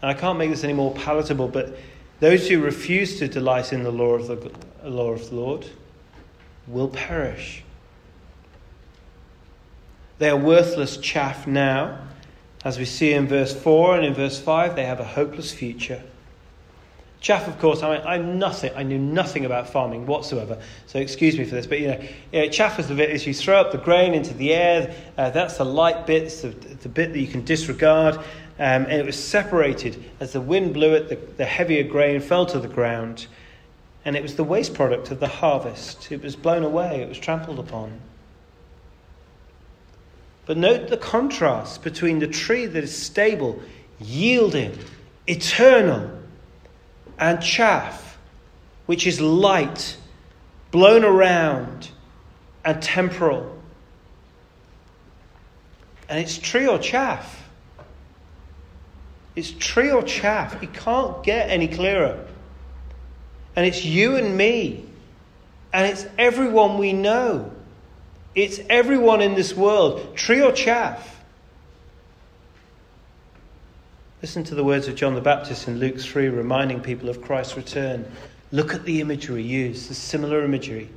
And 0.00 0.10
I 0.10 0.14
can't 0.14 0.38
make 0.38 0.50
this 0.50 0.62
any 0.62 0.72
more 0.72 0.94
palatable, 0.94 1.48
but 1.48 1.76
those 2.20 2.48
who 2.48 2.62
refuse 2.62 3.18
to 3.18 3.26
delight 3.26 3.72
in 3.72 3.82
the 3.82 3.90
law 3.90 4.12
of 4.12 4.28
the, 4.28 4.88
law 4.88 5.10
of 5.10 5.28
the 5.30 5.34
Lord 5.34 5.66
will 6.68 6.88
perish. 6.88 7.64
They 10.18 10.30
are 10.30 10.36
worthless 10.36 10.96
chaff 10.98 11.48
now. 11.48 12.06
As 12.64 12.78
we 12.78 12.84
see 12.84 13.14
in 13.14 13.26
verse 13.26 13.52
4 13.52 13.96
and 13.96 14.06
in 14.06 14.14
verse 14.14 14.38
5, 14.38 14.76
they 14.76 14.84
have 14.84 15.00
a 15.00 15.04
hopeless 15.04 15.52
future. 15.52 16.04
Chaff, 17.20 17.46
of 17.48 17.58
course, 17.58 17.82
I, 17.82 17.96
I'm 17.98 18.38
nothing. 18.38 18.72
I 18.74 18.82
knew 18.82 18.98
nothing 18.98 19.44
about 19.44 19.68
farming 19.68 20.06
whatsoever, 20.06 20.58
so 20.86 20.98
excuse 20.98 21.38
me 21.38 21.44
for 21.44 21.54
this. 21.54 21.66
But 21.66 21.80
you 21.80 21.88
know, 21.88 22.00
you 22.32 22.40
know 22.40 22.48
chaff 22.48 22.78
is 22.78 22.88
the 22.88 22.94
bit 22.94 23.10
as 23.10 23.26
you 23.26 23.34
throw 23.34 23.60
up 23.60 23.72
the 23.72 23.78
grain 23.78 24.14
into 24.14 24.32
the 24.32 24.54
air. 24.54 24.94
Uh, 25.18 25.28
that's 25.28 25.58
the 25.58 25.64
light 25.66 26.06
bits, 26.06 26.40
the, 26.40 26.48
the, 26.48 26.88
bit 26.88 27.12
that 27.12 27.20
you 27.20 27.26
can 27.26 27.44
disregard. 27.44 28.16
Um, 28.16 28.84
and 28.84 28.92
it 28.92 29.04
was 29.04 29.22
separated 29.22 30.02
as 30.18 30.32
the 30.32 30.40
wind 30.40 30.72
blew 30.72 30.94
it. 30.94 31.10
The, 31.10 31.16
the 31.36 31.44
heavier 31.44 31.82
grain 31.82 32.20
fell 32.20 32.46
to 32.46 32.58
the 32.58 32.68
ground, 32.68 33.26
and 34.06 34.16
it 34.16 34.22
was 34.22 34.36
the 34.36 34.44
waste 34.44 34.72
product 34.72 35.10
of 35.10 35.20
the 35.20 35.28
harvest. 35.28 36.10
It 36.10 36.22
was 36.22 36.36
blown 36.36 36.62
away. 36.62 37.02
It 37.02 37.08
was 37.08 37.18
trampled 37.18 37.58
upon. 37.58 38.00
But 40.46 40.56
note 40.56 40.88
the 40.88 40.96
contrast 40.96 41.84
between 41.84 42.18
the 42.18 42.26
tree 42.26 42.64
that 42.64 42.82
is 42.82 42.96
stable, 42.96 43.60
yielding, 44.00 44.78
eternal 45.26 46.19
and 47.20 47.42
chaff, 47.42 48.18
which 48.86 49.06
is 49.06 49.20
light, 49.20 49.96
blown 50.70 51.04
around, 51.04 51.90
and 52.64 52.82
temporal. 52.82 53.58
And 56.08 56.18
it's 56.18 56.38
tree 56.38 56.66
or 56.66 56.78
chaff. 56.78 57.48
It's 59.36 59.52
tree 59.52 59.92
or 59.92 60.02
chaff. 60.02 60.60
It 60.62 60.72
can't 60.72 61.22
get 61.22 61.50
any 61.50 61.68
clearer. 61.68 62.26
And 63.54 63.66
it's 63.66 63.84
you 63.84 64.16
and 64.16 64.36
me. 64.36 64.84
And 65.72 65.86
it's 65.86 66.06
everyone 66.18 66.78
we 66.78 66.92
know. 66.92 67.52
It's 68.34 68.60
everyone 68.68 69.20
in 69.20 69.34
this 69.34 69.54
world, 69.54 70.16
tree 70.16 70.40
or 70.42 70.52
chaff. 70.52 71.19
Listen 74.22 74.44
to 74.44 74.54
the 74.54 74.64
words 74.64 74.86
of 74.86 74.96
John 74.96 75.14
the 75.14 75.22
Baptist 75.22 75.66
in 75.66 75.78
Luke 75.78 75.98
3, 75.98 76.28
reminding 76.28 76.82
people 76.82 77.08
of 77.08 77.22
Christ's 77.22 77.56
return. 77.56 78.04
Look 78.52 78.74
at 78.74 78.84
the 78.84 79.00
imagery 79.00 79.42
used, 79.42 79.88
the 79.88 79.94
similar 79.94 80.44
imagery. 80.44 80.90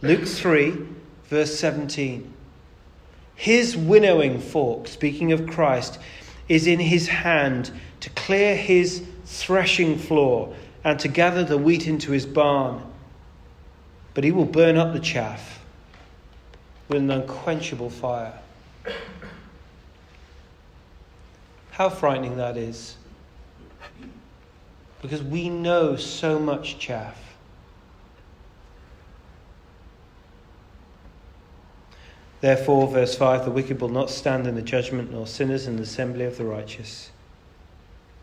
Luke 0.00 0.26
3, 0.26 0.74
verse 1.24 1.54
17. 1.58 2.32
His 3.34 3.76
winnowing 3.76 4.40
fork, 4.40 4.88
speaking 4.88 5.32
of 5.32 5.46
Christ, 5.46 5.98
is 6.48 6.66
in 6.66 6.80
his 6.80 7.08
hand 7.08 7.70
to 8.00 8.08
clear 8.10 8.56
his 8.56 9.04
threshing 9.26 9.98
floor 9.98 10.54
and 10.82 10.98
to 11.00 11.08
gather 11.08 11.44
the 11.44 11.58
wheat 11.58 11.86
into 11.86 12.12
his 12.12 12.24
barn. 12.24 12.82
But 14.14 14.24
he 14.24 14.32
will 14.32 14.46
burn 14.46 14.78
up 14.78 14.94
the 14.94 15.00
chaff 15.00 15.62
with 16.88 17.02
an 17.02 17.10
unquenchable 17.10 17.90
fire. 17.90 18.32
How 21.76 21.90
frightening 21.90 22.38
that 22.38 22.56
is. 22.56 22.96
Because 25.02 25.22
we 25.22 25.50
know 25.50 25.94
so 25.96 26.38
much 26.38 26.78
chaff. 26.78 27.36
Therefore, 32.40 32.88
verse 32.88 33.14
5 33.14 33.44
the 33.44 33.50
wicked 33.50 33.78
will 33.78 33.90
not 33.90 34.08
stand 34.08 34.46
in 34.46 34.54
the 34.54 34.62
judgment, 34.62 35.12
nor 35.12 35.26
sinners 35.26 35.66
in 35.66 35.76
the 35.76 35.82
assembly 35.82 36.24
of 36.24 36.38
the 36.38 36.46
righteous. 36.46 37.10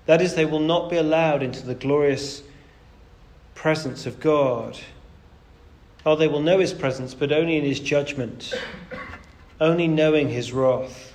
That 0.07 0.19
is, 0.19 0.33
they 0.33 0.45
will 0.45 0.59
not 0.59 0.89
be 0.89 0.97
allowed 0.97 1.43
into 1.43 1.63
the 1.63 1.75
glorious 1.75 2.41
presence 3.53 4.07
of 4.07 4.19
God. 4.19 4.79
Oh, 6.07 6.15
they 6.15 6.27
will 6.27 6.41
know 6.41 6.57
his 6.57 6.73
presence, 6.73 7.13
but 7.13 7.31
only 7.31 7.57
in 7.57 7.65
his 7.65 7.79
judgment, 7.79 8.51
only 9.61 9.87
knowing 9.87 10.29
his 10.29 10.51
wrath. 10.51 11.12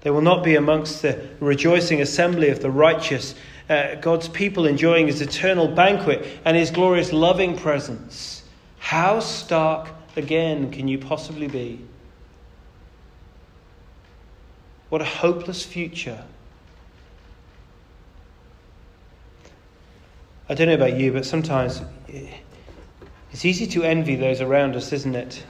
They 0.00 0.10
will 0.10 0.22
not 0.22 0.44
be 0.44 0.54
amongst 0.54 1.02
the 1.02 1.28
rejoicing 1.40 2.00
assembly 2.00 2.50
of 2.50 2.60
the 2.60 2.70
righteous, 2.70 3.34
uh, 3.68 3.96
God's 3.96 4.28
people 4.28 4.66
enjoying 4.66 5.06
his 5.06 5.20
eternal 5.20 5.68
banquet 5.68 6.26
and 6.44 6.56
his 6.56 6.70
glorious 6.70 7.12
loving 7.12 7.56
presence. 7.56 8.42
How 8.78 9.20
stark 9.20 9.88
again 10.16 10.70
can 10.70 10.88
you 10.88 10.98
possibly 10.98 11.48
be? 11.48 11.84
What 14.88 15.02
a 15.02 15.04
hopeless 15.04 15.64
future. 15.64 16.24
I 20.48 20.54
don't 20.54 20.68
know 20.68 20.74
about 20.74 20.96
you, 20.96 21.12
but 21.12 21.26
sometimes 21.26 21.82
it's 23.32 23.44
easy 23.44 23.66
to 23.66 23.82
envy 23.82 24.16
those 24.16 24.40
around 24.40 24.76
us, 24.76 24.92
isn't 24.92 25.14
it? 25.14 25.44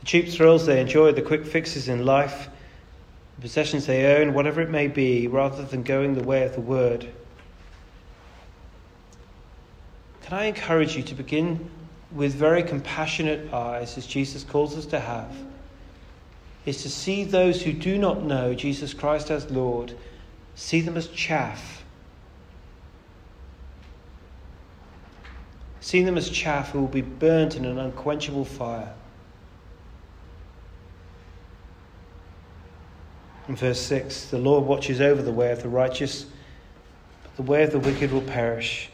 The 0.00 0.06
cheap 0.06 0.28
thrills 0.28 0.66
they 0.66 0.78
enjoy, 0.78 1.12
the 1.12 1.22
quick 1.22 1.46
fixes 1.46 1.88
in 1.88 2.04
life, 2.04 2.50
the 3.36 3.42
possessions 3.42 3.86
they 3.86 4.16
own, 4.16 4.34
whatever 4.34 4.60
it 4.60 4.70
may 4.70 4.88
be, 4.88 5.26
rather 5.28 5.64
than 5.64 5.82
going 5.82 6.14
the 6.14 6.22
way 6.22 6.44
of 6.44 6.54
the 6.54 6.60
word. 6.60 7.06
Can 10.22 10.38
I 10.38 10.44
encourage 10.44 10.96
you 10.96 11.02
to 11.02 11.14
begin 11.14 11.70
with 12.12 12.34
very 12.34 12.62
compassionate 12.62 13.52
eyes, 13.52 13.98
as 13.98 14.06
Jesus 14.06 14.44
calls 14.44 14.76
us 14.76 14.86
to 14.86 15.00
have? 15.00 15.34
Is 16.64 16.82
to 16.82 16.88
see 16.88 17.24
those 17.24 17.62
who 17.62 17.72
do 17.72 17.98
not 17.98 18.22
know 18.22 18.54
Jesus 18.54 18.94
Christ 18.94 19.30
as 19.30 19.50
Lord, 19.50 19.94
see 20.54 20.80
them 20.80 20.96
as 20.96 21.08
chaff 21.08 21.84
See 25.84 26.02
them 26.02 26.16
as 26.16 26.30
chaff 26.30 26.70
who 26.70 26.80
will 26.80 26.88
be 26.88 27.02
burnt 27.02 27.56
in 27.56 27.66
an 27.66 27.78
unquenchable 27.78 28.46
fire. 28.46 28.94
In 33.48 33.56
verse 33.56 33.80
6, 33.80 34.26
the 34.26 34.38
Lord 34.38 34.64
watches 34.64 35.00
over 35.00 35.20
the 35.20 35.32
way 35.32 35.52
of 35.52 35.62
the 35.62 35.68
righteous, 35.68 36.24
but 37.22 37.36
the 37.36 37.42
way 37.42 37.62
of 37.62 37.72
the 37.72 37.78
wicked 37.78 38.10
will 38.10 38.22
perish. 38.22 38.88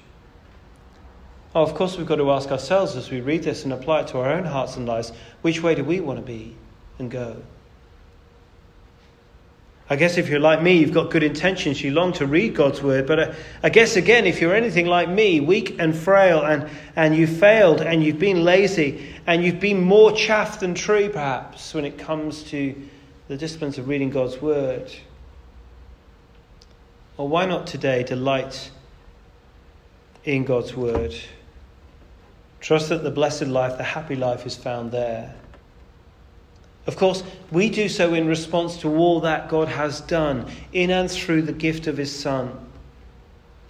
Oh, 1.55 1.63
of 1.63 1.75
course, 1.75 1.97
we've 1.97 2.07
got 2.07 2.17
to 2.17 2.31
ask 2.31 2.51
ourselves 2.51 2.97
as 2.97 3.11
we 3.11 3.21
read 3.21 3.43
this 3.43 3.65
and 3.65 3.73
apply 3.73 4.01
it 4.01 4.09
to 4.09 4.19
our 4.19 4.33
own 4.33 4.45
hearts 4.45 4.77
and 4.77 4.87
lives 4.87 5.13
which 5.43 5.63
way 5.63 5.75
do 5.75 5.85
we 5.85 6.01
want 6.01 6.19
to 6.19 6.25
be 6.25 6.57
and 6.99 7.11
go? 7.11 7.43
I 9.89 9.97
guess 9.97 10.19
if 10.19 10.29
you're 10.29 10.39
like 10.39 10.63
me, 10.63 10.79
you've 10.79 10.93
got 10.93 11.11
good 11.11 11.25
intentions, 11.25 11.83
you 11.83 11.91
long 11.91 12.13
to 12.15 12.27
read 12.27 12.55
God's 12.55 12.81
word. 12.81 13.09
But 13.09 13.19
uh, 13.19 13.35
I 13.65 13.71
guess 13.71 13.97
again, 13.97 14.25
if 14.25 14.41
you're 14.41 14.55
anything 14.55 14.87
like 14.87 15.09
me, 15.09 15.41
weak 15.41 15.81
and 15.81 15.97
frail, 15.97 16.43
and, 16.43 16.71
and 16.95 17.17
you 17.17 17.27
failed, 17.27 17.81
and 17.81 18.03
you've 18.03 18.21
been 18.21 18.45
lazy, 18.45 19.13
and 19.27 19.43
you've 19.43 19.59
been 19.59 19.81
more 19.81 20.13
chaff 20.13 20.61
than 20.61 20.75
tree, 20.75 21.09
perhaps, 21.09 21.75
when 21.75 21.85
it 21.85 21.99
comes 21.99 22.45
to 22.45 22.77
the 23.31 23.37
disciplines 23.37 23.79
of 23.79 23.87
reading 23.87 24.11
God's 24.11 24.43
word. 24.43 24.91
Or 27.17 27.29
why 27.29 27.47
not 27.47 27.65
today 27.65 28.03
delight 28.03 28.73
in 30.25 30.45
God's 30.45 30.75
word? 30.75 31.15
Trust 32.59 32.89
that 32.89 33.05
the 33.05 33.11
blessed 33.13 33.47
life, 33.47 33.79
the 33.79 33.85
happy 33.85 34.17
life, 34.17 34.47
is 34.47 34.57
found 34.57 34.91
there. 34.91 35.33
Of 36.89 36.97
course, 36.97 37.23
we 37.53 37.71
do 37.71 37.89
so 37.89 38.15
in 38.15 38.27
response 38.27 38.79
to 38.79 38.89
all 38.97 39.21
that 39.21 39.49
God 39.49 39.69
has 39.69 40.01
done 40.01 40.51
in 40.73 40.91
and 40.91 41.09
through 41.09 41.43
the 41.43 41.53
gift 41.53 41.87
of 41.87 41.99
His 41.99 42.13
Son. 42.13 42.51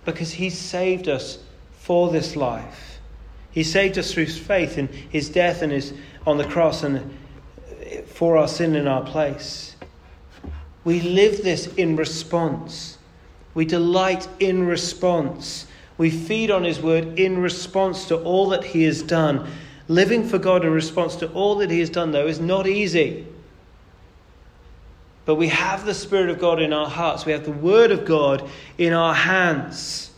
Because 0.07 0.31
He 0.31 0.49
saved 0.49 1.07
us 1.07 1.37
for 1.73 2.11
this 2.11 2.35
life. 2.35 2.99
He 3.51 3.63
saved 3.63 3.99
us 3.99 4.15
through 4.15 4.29
faith 4.29 4.79
in 4.79 4.89
His 4.89 5.29
death 5.29 5.61
and 5.61 5.71
His 5.71 5.93
on 6.27 6.39
the 6.39 6.47
cross 6.47 6.83
and 6.83 7.15
for 8.07 8.37
our 8.37 8.49
sin 8.49 8.75
in 8.77 8.87
our 8.87 9.03
place. 9.03 9.77
We 10.85 11.01
live 11.01 11.43
this 11.43 11.67
in 11.75 11.97
response. 11.97 12.99
We 13.55 13.65
delight 13.65 14.29
in 14.39 14.67
response. 14.67 15.67
We 15.99 16.11
feed 16.11 16.51
on 16.51 16.65
His 16.65 16.81
word 16.81 17.19
in 17.19 17.39
response 17.39 18.07
to 18.07 18.17
all 18.17 18.49
that 18.51 18.65
He 18.65 18.85
has 18.85 19.03
done. 19.03 19.49
Living 19.89 20.27
for 20.27 20.39
God 20.39 20.65
in 20.65 20.73
response 20.73 21.17
to 21.17 21.31
all 21.33 21.57
that 21.57 21.71
He 21.71 21.81
has 21.81 21.91
done, 21.91 22.13
though, 22.13 22.27
is 22.27 22.41
not 22.41 22.67
easy. 22.67 23.27
But 25.27 25.35
we 25.35 25.49
have 25.49 25.85
the 25.85 25.95
Spirit 25.95 26.31
of 26.31 26.39
God 26.39 26.61
in 26.61 26.73
our 26.73 26.89
hearts, 26.89 27.27
we 27.27 27.33
have 27.33 27.45
the 27.45 27.53
Word 27.53 27.91
of 27.91 28.05
God 28.05 28.49
in 28.79 28.93
our 28.93 29.15
hands. 29.15 30.11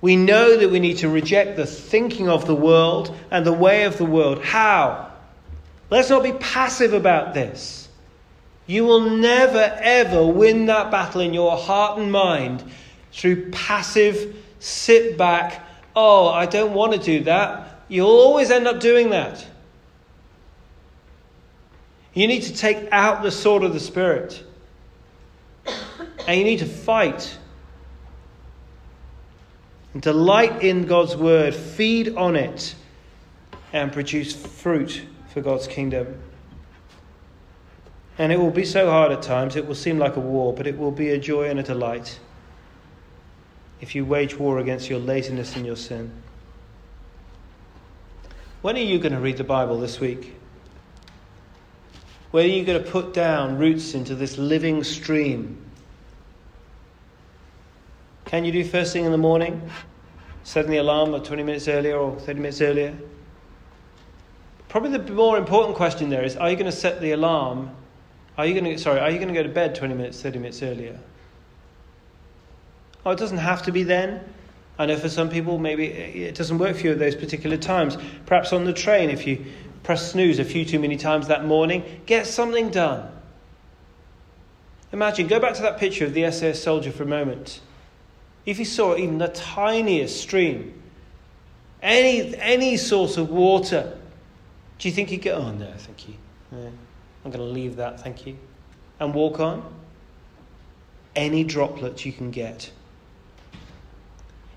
We 0.00 0.14
know 0.14 0.56
that 0.56 0.70
we 0.70 0.78
need 0.78 0.98
to 0.98 1.08
reject 1.08 1.56
the 1.56 1.66
thinking 1.66 2.28
of 2.28 2.46
the 2.46 2.54
world 2.54 3.16
and 3.30 3.44
the 3.44 3.52
way 3.52 3.84
of 3.84 3.98
the 3.98 4.04
world. 4.04 4.44
How? 4.44 5.05
Let's 5.90 6.10
not 6.10 6.22
be 6.22 6.32
passive 6.32 6.92
about 6.92 7.34
this. 7.34 7.88
You 8.66 8.84
will 8.84 9.10
never, 9.10 9.78
ever 9.80 10.26
win 10.26 10.66
that 10.66 10.90
battle 10.90 11.20
in 11.20 11.32
your 11.32 11.56
heart 11.56 11.98
and 11.98 12.10
mind 12.10 12.64
through 13.12 13.50
passive, 13.50 14.36
sit 14.58 15.16
back, 15.16 15.64
oh, 15.94 16.28
I 16.28 16.46
don't 16.46 16.74
want 16.74 16.92
to 16.92 16.98
do 16.98 17.24
that. 17.24 17.82
You'll 17.88 18.08
always 18.08 18.50
end 18.50 18.66
up 18.66 18.80
doing 18.80 19.10
that. 19.10 19.46
You 22.12 22.26
need 22.26 22.42
to 22.44 22.54
take 22.54 22.88
out 22.90 23.22
the 23.22 23.30
sword 23.30 23.62
of 23.62 23.72
the 23.72 23.80
Spirit. 23.80 24.42
And 26.26 26.38
you 26.38 26.44
need 26.44 26.58
to 26.58 26.66
fight. 26.66 27.38
And 29.92 30.02
delight 30.02 30.62
in 30.62 30.86
God's 30.86 31.14
word, 31.14 31.54
feed 31.54 32.16
on 32.16 32.34
it, 32.34 32.74
and 33.72 33.92
produce 33.92 34.34
fruit 34.34 35.02
for 35.36 35.42
God's 35.42 35.66
kingdom. 35.66 36.18
And 38.16 38.32
it 38.32 38.40
will 38.40 38.50
be 38.50 38.64
so 38.64 38.88
hard 38.88 39.12
at 39.12 39.20
times, 39.20 39.54
it 39.54 39.66
will 39.66 39.74
seem 39.74 39.98
like 39.98 40.16
a 40.16 40.20
war, 40.20 40.54
but 40.54 40.66
it 40.66 40.78
will 40.78 40.90
be 40.90 41.10
a 41.10 41.18
joy 41.18 41.50
and 41.50 41.60
a 41.60 41.62
delight 41.62 42.18
if 43.82 43.94
you 43.94 44.06
wage 44.06 44.38
war 44.38 44.60
against 44.60 44.88
your 44.88 44.98
laziness 44.98 45.54
and 45.54 45.66
your 45.66 45.76
sin. 45.76 46.10
When 48.62 48.76
are 48.76 48.78
you 48.78 48.98
going 48.98 49.12
to 49.12 49.20
read 49.20 49.36
the 49.36 49.44
Bible 49.44 49.78
this 49.78 50.00
week? 50.00 50.34
When 52.30 52.46
are 52.46 52.48
you 52.48 52.64
going 52.64 52.82
to 52.82 52.90
put 52.90 53.12
down 53.12 53.58
roots 53.58 53.92
into 53.92 54.14
this 54.14 54.38
living 54.38 54.84
stream? 54.84 55.62
Can 58.24 58.46
you 58.46 58.52
do 58.52 58.64
first 58.64 58.94
thing 58.94 59.04
in 59.04 59.12
the 59.12 59.18
morning? 59.18 59.70
Setting 60.44 60.70
the 60.70 60.78
alarm 60.78 61.12
20 61.12 61.42
minutes 61.42 61.68
earlier 61.68 61.98
or 61.98 62.18
30 62.20 62.40
minutes 62.40 62.62
earlier? 62.62 62.96
Probably 64.76 64.98
the 64.98 65.10
more 65.14 65.38
important 65.38 65.74
question 65.74 66.10
there 66.10 66.22
is 66.22 66.36
are 66.36 66.50
you 66.50 66.56
going 66.56 66.70
to 66.70 66.76
set 66.76 67.00
the 67.00 67.12
alarm? 67.12 67.70
Are 68.36 68.44
you 68.44 68.52
going 68.52 68.76
to, 68.76 68.78
sorry, 68.78 69.00
are 69.00 69.10
you 69.10 69.16
going 69.16 69.28
to 69.28 69.34
go 69.34 69.42
to 69.42 69.48
bed 69.48 69.74
20 69.74 69.94
minutes, 69.94 70.20
30 70.20 70.38
minutes 70.38 70.62
earlier? 70.62 71.00
Oh, 73.06 73.12
it 73.12 73.18
doesn't 73.18 73.38
have 73.38 73.62
to 73.62 73.72
be 73.72 73.84
then. 73.84 74.22
I 74.78 74.84
know 74.84 74.98
for 74.98 75.08
some 75.08 75.30
people, 75.30 75.56
maybe 75.56 75.86
it 75.86 76.34
doesn't 76.34 76.58
work 76.58 76.76
for 76.76 76.82
you 76.88 76.92
at 76.92 76.98
those 76.98 77.14
particular 77.14 77.56
times. 77.56 77.96
Perhaps 78.26 78.52
on 78.52 78.66
the 78.66 78.72
train, 78.74 79.08
if 79.08 79.26
you 79.26 79.46
press 79.82 80.12
snooze 80.12 80.38
a 80.38 80.44
few 80.44 80.66
too 80.66 80.78
many 80.78 80.98
times 80.98 81.28
that 81.28 81.46
morning, 81.46 82.02
get 82.04 82.26
something 82.26 82.68
done. 82.68 83.10
Imagine, 84.92 85.26
go 85.26 85.40
back 85.40 85.54
to 85.54 85.62
that 85.62 85.78
picture 85.78 86.04
of 86.04 86.12
the 86.12 86.30
SAS 86.30 86.62
soldier 86.62 86.92
for 86.92 87.04
a 87.04 87.06
moment. 87.06 87.62
If 88.44 88.58
he 88.58 88.64
saw 88.64 88.94
even 88.94 89.16
the 89.16 89.28
tiniest 89.28 90.20
stream, 90.20 90.82
any, 91.80 92.36
any 92.36 92.76
source 92.76 93.16
of 93.16 93.30
water, 93.30 93.96
do 94.78 94.88
you 94.88 94.94
think 94.94 95.08
he'd 95.08 95.22
go, 95.22 95.32
oh 95.32 95.52
no, 95.52 95.72
thank 95.78 96.08
you. 96.08 96.14
Yeah, 96.52 96.68
I'm 97.24 97.30
going 97.30 97.44
to 97.46 97.52
leave 97.52 97.76
that, 97.76 98.00
thank 98.00 98.26
you. 98.26 98.36
And 99.00 99.14
walk 99.14 99.40
on? 99.40 99.64
Any 101.14 101.44
droplet 101.44 102.04
you 102.04 102.12
can 102.12 102.30
get 102.30 102.70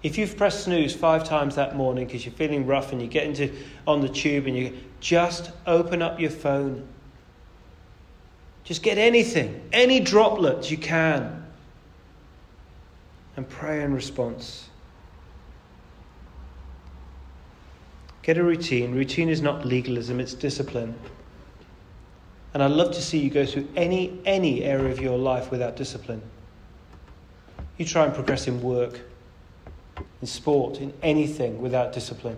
if 0.02 0.18
you've 0.18 0.38
pressed 0.38 0.64
snooze 0.64 0.96
five 0.96 1.24
times 1.26 1.56
that 1.56 1.76
morning 1.76 2.06
because 2.06 2.26
you're 2.26 2.34
feeling 2.34 2.66
rough 2.66 2.92
and 2.92 3.02
you 3.02 3.08
get 3.08 3.26
into 3.26 3.54
on 3.86 4.02
the 4.02 4.08
tube 4.08 4.48
and 4.48 4.56
you 4.56 4.78
just 5.02 5.52
open 5.68 6.02
up 6.02 6.20
your 6.20 6.30
phone. 6.30 6.88
Just 8.64 8.82
get 8.82 8.98
anything, 8.98 9.62
any 9.74 10.00
droplets 10.00 10.72
you 10.72 10.78
can, 10.78 11.46
and 13.36 13.50
pray 13.50 13.84
in 13.84 13.94
response. 13.94 14.69
Get 18.22 18.38
a 18.38 18.44
routine. 18.44 18.94
Routine 18.94 19.30
is 19.30 19.42
not 19.42 19.66
legalism, 19.66 20.20
it's 20.20 20.34
discipline. 20.34 20.96
And 22.54 22.64
I'd 22.64 22.72
love 22.72 22.92
to 22.94 23.02
see 23.02 23.20
you 23.20 23.30
go 23.30 23.46
through 23.46 23.68
any, 23.76 24.20
any 24.26 24.64
area 24.64 24.92
of 24.92 25.00
your 25.00 25.18
life 25.18 25.52
without 25.52 25.76
discipline. 25.76 26.22
You 27.78 27.86
try 27.86 28.06
and 28.06 28.14
progress 28.14 28.48
in 28.48 28.62
work 28.62 29.00
in 30.22 30.28
sport, 30.28 30.80
in 30.80 30.94
anything 31.02 31.62
without 31.62 31.94
discipline. 31.94 32.38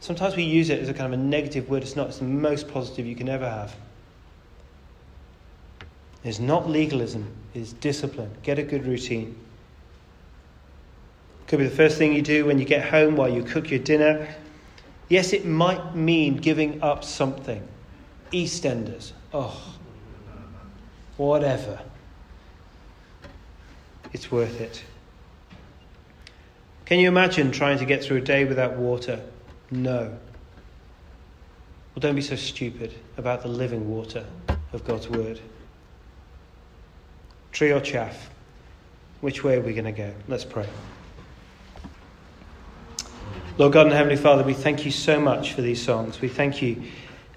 Sometimes 0.00 0.36
we 0.36 0.44
use 0.44 0.70
it 0.70 0.80
as 0.80 0.88
a 0.88 0.94
kind 0.94 1.12
of 1.12 1.18
a 1.18 1.22
negative 1.22 1.68
word. 1.68 1.82
It's 1.82 1.96
not, 1.96 2.08
it's 2.08 2.18
the 2.18 2.24
most 2.24 2.68
positive 2.68 3.06
you 3.06 3.16
can 3.16 3.28
ever 3.28 3.48
have. 3.48 3.74
It's 6.22 6.38
not 6.38 6.68
legalism, 6.68 7.30
it's 7.54 7.72
discipline. 7.72 8.30
Get 8.42 8.58
a 8.58 8.62
good 8.62 8.86
routine. 8.86 9.36
Could 11.50 11.58
be 11.58 11.64
the 11.64 11.74
first 11.74 11.98
thing 11.98 12.12
you 12.12 12.22
do 12.22 12.46
when 12.46 12.60
you 12.60 12.64
get 12.64 12.88
home 12.90 13.16
while 13.16 13.28
you 13.28 13.42
cook 13.42 13.72
your 13.72 13.80
dinner. 13.80 14.28
Yes, 15.08 15.32
it 15.32 15.44
might 15.44 15.96
mean 15.96 16.36
giving 16.36 16.80
up 16.80 17.02
something. 17.02 17.66
EastEnders. 18.30 19.10
Oh, 19.34 19.60
whatever. 21.16 21.80
It's 24.12 24.30
worth 24.30 24.60
it. 24.60 24.84
Can 26.84 27.00
you 27.00 27.08
imagine 27.08 27.50
trying 27.50 27.78
to 27.78 27.84
get 27.84 28.04
through 28.04 28.18
a 28.18 28.20
day 28.20 28.44
without 28.44 28.76
water? 28.76 29.20
No. 29.72 30.02
Well, 30.04 31.98
don't 31.98 32.14
be 32.14 32.22
so 32.22 32.36
stupid 32.36 32.94
about 33.16 33.42
the 33.42 33.48
living 33.48 33.90
water 33.90 34.24
of 34.72 34.84
God's 34.84 35.08
Word. 35.08 35.40
Tree 37.50 37.72
or 37.72 37.80
chaff? 37.80 38.30
Which 39.20 39.42
way 39.42 39.56
are 39.56 39.62
we 39.62 39.72
going 39.72 39.84
to 39.86 39.90
go? 39.90 40.14
Let's 40.28 40.44
pray. 40.44 40.68
Lord 43.60 43.74
God 43.74 43.88
and 43.88 43.94
Heavenly 43.94 44.16
Father, 44.16 44.42
we 44.42 44.54
thank 44.54 44.86
you 44.86 44.90
so 44.90 45.20
much 45.20 45.52
for 45.52 45.60
these 45.60 45.82
songs. 45.84 46.22
We 46.22 46.28
thank 46.28 46.62
you 46.62 46.82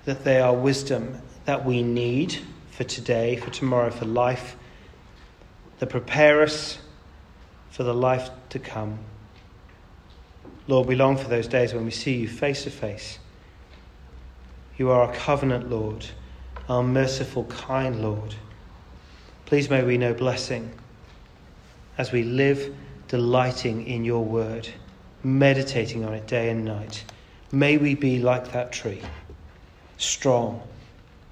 that 0.06 0.24
they 0.24 0.40
are 0.40 0.56
wisdom 0.56 1.22
that 1.44 1.66
we 1.66 1.84
need 1.84 2.40
for 2.72 2.86
today, 2.86 3.36
for 3.36 3.50
tomorrow, 3.50 3.90
for 3.90 4.06
life, 4.06 4.56
that 5.80 5.88
prepare 5.88 6.42
us 6.42 6.78
for 7.72 7.84
the 7.84 7.94
life 7.94 8.30
to 8.52 8.60
come. 8.60 9.00
Lord, 10.66 10.88
we 10.88 10.96
long 10.96 11.18
for 11.18 11.28
those 11.28 11.46
days 11.46 11.74
when 11.74 11.84
we 11.84 11.92
see 11.92 12.16
you 12.16 12.30
face 12.30 12.64
to 12.64 12.70
face. 12.70 13.20
You 14.78 14.92
are 14.92 15.02
our 15.02 15.14
covenant 15.14 15.70
Lord, 15.70 16.06
our 16.70 16.84
merciful, 16.84 17.44
kind 17.44 18.02
Lord. 18.02 18.34
Please 19.46 19.70
may 19.70 19.84
we 19.84 19.98
know 19.98 20.14
blessing 20.14 20.72
as 21.98 22.14
we 22.14 22.24
live 22.24 22.74
delighting 23.10 23.86
in 23.86 24.06
your 24.06 24.24
word, 24.24 24.70
meditating 25.24 26.04
on 26.04 26.14
it 26.14 26.28
day 26.28 26.50
and 26.50 26.66
night. 26.66 27.04
May 27.52 27.78
we 27.78 27.96
be 27.96 28.20
like 28.20 28.52
that 28.52 28.72
tree, 28.72 29.02
strong 29.98 30.62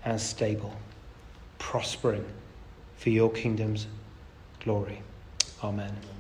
and 0.06 0.20
stable, 0.20 0.74
prospering 1.58 2.26
for 2.98 3.10
your 3.10 3.32
kingdom's 3.32 3.88
glory. 4.60 5.02
Amen. 5.64 6.11